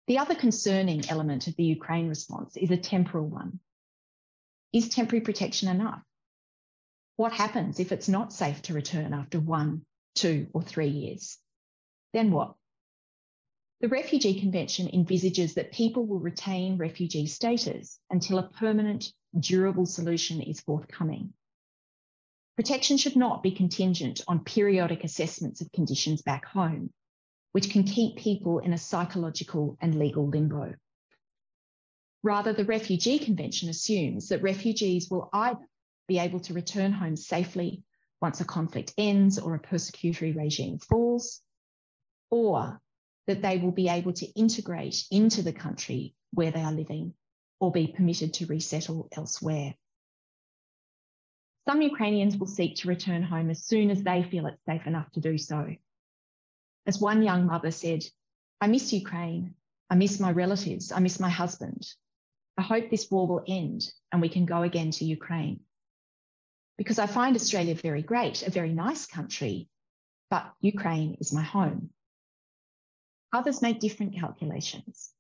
The 0.07 0.19
other 0.19 0.35
concerning 0.35 1.09
element 1.09 1.47
of 1.47 1.55
the 1.55 1.65
Ukraine 1.65 2.09
response 2.09 2.57
is 2.57 2.71
a 2.71 2.77
temporal 2.77 3.27
one. 3.27 3.61
Is 4.73 4.89
temporary 4.89 5.21
protection 5.21 5.69
enough? 5.69 6.03
What 7.17 7.33
happens 7.33 7.79
if 7.79 7.93
it's 7.93 8.09
not 8.09 8.33
safe 8.33 8.63
to 8.63 8.75
return 8.75 9.15
after 9.15 9.39
one 9.39 9.85
two 10.15 10.49
or 10.53 10.63
three 10.63 10.89
years. 10.89 11.39
Then 12.13 12.31
what? 12.31 12.55
The 13.81 13.89
Refugee 13.89 14.39
Convention 14.39 14.91
envisages 14.93 15.55
that 15.55 15.73
people 15.73 16.05
will 16.05 16.19
retain 16.19 16.77
refugee 16.77 17.27
status 17.27 17.99
until 18.11 18.39
a 18.39 18.49
permanent, 18.49 19.13
durable 19.39 19.87
solution 19.87 20.43
is 20.43 20.61
forthcoming. 20.61 21.33
Protection 22.57 22.99
should 22.99 23.17
not 23.17 23.43
be 23.43 23.53
contingent 23.53 24.21
on 24.29 24.45
periodic 24.45 25.03
assessments 25.03 25.63
of 25.63 25.73
conditions 25.73 26.21
back 26.21 26.45
home, 26.45 26.93
which 27.53 27.71
can 27.71 27.85
keep 27.85 28.17
people 28.17 28.59
in 28.59 28.75
a 28.75 28.79
psychological 28.79 29.79
and 29.81 29.99
legal 29.99 30.29
limbo. 30.29 30.75
Rather, 32.23 32.53
the 32.53 32.67
Refugee 32.67 33.19
Convention 33.19 33.71
assumes 33.71 34.29
that 34.29 34.43
refugees 34.43 35.09
will 35.11 35.31
either 35.33 35.67
be 36.07 36.19
able 36.19 36.41
to 36.41 36.53
return 36.53 36.93
home 36.93 37.17
safely 37.17 37.83
once 38.21 38.41
a 38.41 38.45
conflict 38.45 38.93
ends 38.99 39.39
or 39.39 39.55
a 39.55 39.61
persecutory 39.61 40.37
regime 40.37 40.79
falls, 40.79 41.41
or 42.31 42.81
that 43.27 43.43
they 43.43 43.59
will 43.59 43.73
be 43.73 43.89
able 43.89 44.13
to 44.13 44.27
integrate 44.27 45.05
into 45.11 45.43
the 45.43 45.53
country 45.53 46.15
where 46.33 46.51
they 46.51 46.63
are 46.63 46.73
living 46.73 47.15
or 47.61 47.71
be 47.71 47.87
permitted 47.87 48.35
to 48.35 48.47
resettle 48.47 49.09
elsewhere. 49.13 49.75
Some 51.69 51.83
Ukrainians 51.83 52.37
will 52.37 52.47
seek 52.47 52.77
to 52.77 52.89
return 52.89 53.23
home 53.23 53.51
as 53.51 53.65
soon 53.65 53.91
as 53.91 54.03
they 54.03 54.23
feel 54.23 54.47
it's 54.47 54.65
safe 54.67 54.87
enough 54.87 55.11
to 55.13 55.21
do 55.21 55.39
so. 55.39 55.77
As 56.87 57.01
one 57.01 57.23
young 57.23 57.47
mother 57.47 57.71
said, 57.71 58.03
I 58.61 58.67
miss 58.67 58.93
Ukraine. 58.93 59.55
I 59.89 59.95
miss 59.95 60.19
my 60.19 60.33
relatives. 60.33 60.91
I 60.91 61.01
miss 61.01 61.21
my 61.21 61.29
husband. 61.29 61.87
I 62.57 62.63
hope 62.63 62.91
this 62.91 63.11
war 63.11 63.27
will 63.27 63.45
end 63.47 63.93
and 64.11 64.21
we 64.21 64.29
can 64.29 64.47
go 64.47 64.63
again 64.63 64.91
to 64.93 65.05
Ukraine. 65.05 65.61
Because 66.81 66.99
I 66.99 67.07
find 67.07 67.37
Australia 67.37 67.75
very 67.75 68.01
great, 68.01 68.43
a 68.43 68.51
very 68.51 68.73
nice 68.73 69.05
country, 69.07 69.69
but 70.31 70.51
Ukraine 70.63 71.19
is 71.21 71.31
my 71.31 71.43
home. 71.43 71.91
Others 73.35 73.61
make 73.61 73.81
different 73.81 74.15
calculations. 74.15 75.11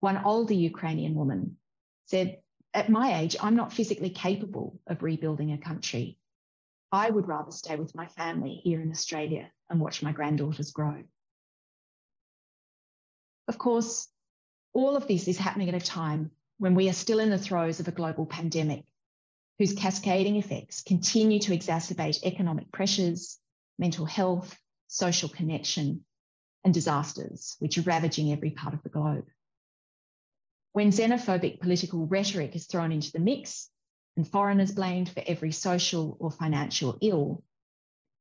One 0.00 0.22
older 0.22 0.52
Ukrainian 0.52 1.14
woman 1.14 1.56
said, 2.04 2.42
At 2.74 2.90
my 2.90 3.20
age, 3.20 3.34
I'm 3.40 3.56
not 3.56 3.72
physically 3.72 4.10
capable 4.10 4.78
of 4.86 5.02
rebuilding 5.02 5.52
a 5.52 5.56
country. 5.56 6.18
I 6.92 7.08
would 7.08 7.28
rather 7.28 7.50
stay 7.50 7.76
with 7.76 7.94
my 7.94 8.08
family 8.08 8.60
here 8.62 8.82
in 8.82 8.90
Australia 8.90 9.50
and 9.70 9.80
watch 9.80 10.02
my 10.02 10.12
granddaughters 10.12 10.70
grow. 10.70 11.02
Of 13.48 13.56
course, 13.56 14.06
all 14.74 14.96
of 14.96 15.08
this 15.08 15.28
is 15.28 15.38
happening 15.38 15.70
at 15.70 15.82
a 15.82 15.90
time 16.02 16.30
when 16.58 16.74
we 16.74 16.90
are 16.90 17.00
still 17.04 17.20
in 17.20 17.30
the 17.30 17.38
throes 17.38 17.80
of 17.80 17.88
a 17.88 17.98
global 18.00 18.26
pandemic 18.26 18.84
whose 19.58 19.74
cascading 19.74 20.36
effects 20.36 20.82
continue 20.82 21.38
to 21.40 21.56
exacerbate 21.56 22.24
economic 22.24 22.72
pressures, 22.72 23.38
mental 23.78 24.04
health, 24.04 24.56
social 24.88 25.28
connection, 25.28 26.04
and 26.64 26.74
disasters, 26.74 27.56
which 27.58 27.78
are 27.78 27.82
ravaging 27.82 28.32
every 28.32 28.50
part 28.50 28.74
of 28.74 28.82
the 28.82 28.88
globe. 28.88 29.26
When 30.72 30.90
xenophobic 30.90 31.60
political 31.60 32.06
rhetoric 32.06 32.56
is 32.56 32.66
thrown 32.66 32.90
into 32.90 33.12
the 33.12 33.20
mix 33.20 33.70
and 34.16 34.26
foreigners 34.26 34.72
blamed 34.72 35.08
for 35.08 35.22
every 35.26 35.52
social 35.52 36.16
or 36.18 36.30
financial 36.30 36.98
ill, 37.00 37.44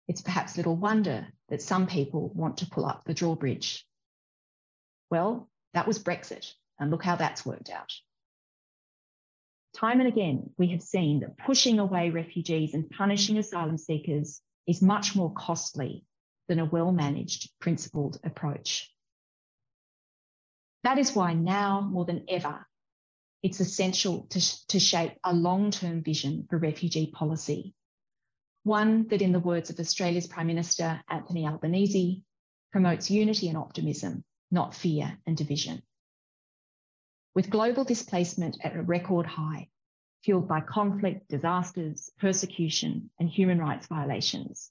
it's 0.07 0.21
perhaps 0.21 0.57
little 0.57 0.75
wonder 0.75 1.27
that 1.49 1.61
some 1.61 1.87
people 1.87 2.29
want 2.29 2.57
to 2.57 2.67
pull 2.67 2.85
up 2.85 3.05
the 3.05 3.13
drawbridge. 3.13 3.85
Well, 5.09 5.49
that 5.73 5.87
was 5.87 6.03
Brexit, 6.03 6.53
and 6.79 6.91
look 6.91 7.03
how 7.03 7.15
that's 7.15 7.45
worked 7.45 7.69
out. 7.69 7.93
Time 9.75 9.99
and 9.99 10.07
again, 10.07 10.51
we 10.57 10.67
have 10.67 10.83
seen 10.83 11.21
that 11.21 11.37
pushing 11.37 11.79
away 11.79 12.11
refugees 12.11 12.73
and 12.73 12.89
punishing 12.89 13.37
asylum 13.37 13.77
seekers 13.77 14.41
is 14.67 14.81
much 14.81 15.15
more 15.15 15.33
costly 15.33 16.05
than 16.47 16.59
a 16.59 16.65
well 16.65 16.91
managed, 16.91 17.49
principled 17.59 18.19
approach. 18.23 18.91
That 20.83 20.99
is 20.99 21.15
why 21.15 21.33
now 21.33 21.81
more 21.81 22.05
than 22.05 22.25
ever, 22.27 22.67
it's 23.41 23.59
essential 23.59 24.27
to, 24.29 24.67
to 24.67 24.79
shape 24.79 25.13
a 25.23 25.33
long 25.33 25.71
term 25.71 26.03
vision 26.03 26.45
for 26.49 26.57
refugee 26.57 27.11
policy. 27.11 27.73
One 28.63 29.07
that, 29.09 29.21
in 29.21 29.31
the 29.31 29.39
words 29.39 29.69
of 29.69 29.79
Australia's 29.79 30.27
Prime 30.27 30.47
Minister 30.47 31.01
Anthony 31.09 31.47
Albanese, 31.47 32.21
promotes 32.71 33.11
unity 33.11 33.49
and 33.49 33.57
optimism, 33.57 34.23
not 34.51 34.75
fear 34.75 35.17
and 35.25 35.35
division. 35.35 35.81
With 37.35 37.49
global 37.49 37.83
displacement 37.83 38.57
at 38.63 38.75
a 38.75 38.83
record 38.83 39.25
high, 39.25 39.69
fueled 40.23 40.47
by 40.47 40.61
conflict, 40.61 41.27
disasters, 41.29 42.11
persecution, 42.19 43.09
and 43.19 43.27
human 43.27 43.57
rights 43.57 43.87
violations, 43.87 44.69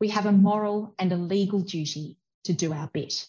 we 0.00 0.08
have 0.08 0.24
a 0.24 0.32
moral 0.32 0.94
and 0.98 1.12
a 1.12 1.16
legal 1.16 1.60
duty 1.60 2.16
to 2.44 2.54
do 2.54 2.72
our 2.72 2.88
bit. 2.88 3.28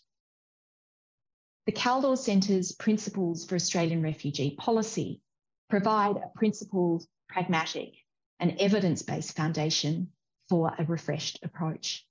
The 1.66 1.74
Kaldor 1.74 2.18
Centre's 2.18 2.72
Principles 2.72 3.46
for 3.46 3.56
Australian 3.56 4.02
Refugee 4.02 4.56
Policy 4.56 5.22
provide 5.70 6.16
a 6.16 6.32
principled, 6.34 7.06
pragmatic, 7.28 7.94
and 8.40 8.56
evidence 8.60 9.02
based 9.02 9.36
foundation 9.36 10.14
for 10.48 10.74
a 10.80 10.86
refreshed 10.86 11.40
approach. 11.44 12.08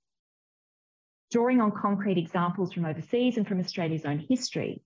Drawing 1.31 1.61
on 1.61 1.71
concrete 1.71 2.19
examples 2.19 2.73
from 2.73 2.85
overseas 2.85 3.37
and 3.37 3.47
from 3.47 3.59
Australia's 3.59 4.05
own 4.05 4.19
history, 4.19 4.83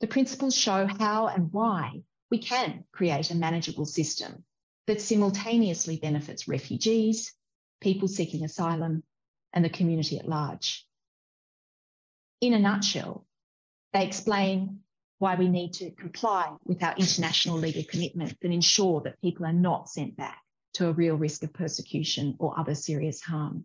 the 0.00 0.06
principles 0.06 0.56
show 0.56 0.86
how 0.86 1.28
and 1.28 1.52
why 1.52 2.02
we 2.30 2.38
can 2.38 2.84
create 2.92 3.30
a 3.30 3.34
manageable 3.34 3.86
system 3.86 4.44
that 4.86 5.00
simultaneously 5.00 5.96
benefits 5.96 6.48
refugees, 6.48 7.32
people 7.80 8.08
seeking 8.08 8.44
asylum, 8.44 9.02
and 9.52 9.64
the 9.64 9.70
community 9.70 10.18
at 10.18 10.28
large. 10.28 10.86
In 12.40 12.54
a 12.54 12.58
nutshell, 12.58 13.24
they 13.92 14.04
explain 14.04 14.80
why 15.18 15.36
we 15.36 15.48
need 15.48 15.72
to 15.74 15.90
comply 15.92 16.52
with 16.64 16.82
our 16.82 16.94
international 16.96 17.56
legal 17.56 17.84
commitments 17.84 18.34
and 18.42 18.52
ensure 18.52 19.00
that 19.02 19.20
people 19.22 19.46
are 19.46 19.52
not 19.52 19.88
sent 19.88 20.16
back 20.16 20.42
to 20.74 20.88
a 20.88 20.92
real 20.92 21.14
risk 21.14 21.44
of 21.44 21.52
persecution 21.52 22.34
or 22.38 22.58
other 22.58 22.74
serious 22.74 23.20
harm. 23.20 23.64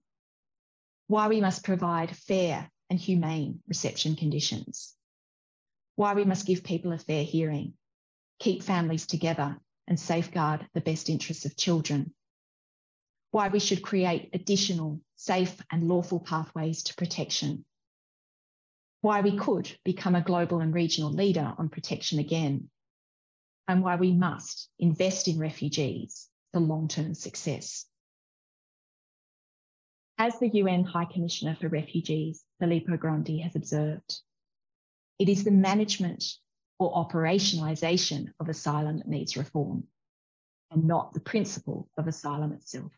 Why 1.08 1.28
we 1.28 1.42
must 1.42 1.66
provide 1.66 2.16
fair 2.16 2.70
and 2.90 3.00
humane 3.00 3.62
reception 3.68 4.16
conditions. 4.16 4.96
Why 6.00 6.14
we 6.14 6.24
must 6.24 6.46
give 6.46 6.64
people 6.64 6.94
a 6.94 6.98
fair 6.98 7.26
hearing, 7.26 7.74
keep 8.40 8.64
families 8.64 9.06
together, 9.06 9.60
and 9.86 10.00
safeguard 10.00 10.66
the 10.74 10.80
best 10.80 11.10
interests 11.10 11.44
of 11.44 11.58
children 11.58 12.14
why 13.32 13.50
we 13.50 13.60
should 13.60 13.82
create 13.82 14.30
additional 14.32 15.02
safe 15.18 15.62
and 15.70 15.90
lawful 15.90 16.22
pathways 16.22 16.84
to 16.84 16.96
protection, 16.96 17.66
why 19.02 19.20
we 19.20 19.36
could 19.36 19.78
become 19.84 20.16
a 20.16 20.22
global 20.22 20.62
and 20.62 20.74
regional 20.74 21.12
leader 21.12 21.54
on 21.58 21.68
protection 21.68 22.18
again, 22.18 22.70
and 23.68 23.84
why 23.84 23.98
we 23.98 24.14
must 24.14 24.70
invest 24.80 25.28
in 25.28 25.38
refugees 25.38 26.30
for 26.54 26.62
long 26.62 26.88
term 26.88 27.14
success. 27.14 27.86
As 30.18 30.40
the 30.40 30.48
UN 30.54 30.86
High 30.86 31.12
Commissioner 31.12 31.58
for 31.60 31.68
Refugees, 31.68 32.42
Filippo 32.62 32.96
Grandi, 32.96 33.40
has 33.40 33.58
observed, 33.58 34.22
it 35.20 35.30
is 35.30 35.44
the 35.44 35.52
management 35.52 36.24
or 36.80 37.06
operationalisation 37.06 38.32
of 38.40 38.50
asylum 38.50 38.98
that 38.98 39.08
needs 39.08 39.36
reform, 39.36 39.84
and 40.72 40.86
not 40.86 41.14
the 41.14 41.20
principle 41.20 41.90
of 41.98 42.08
asylum 42.08 42.54
itself. 42.54 42.92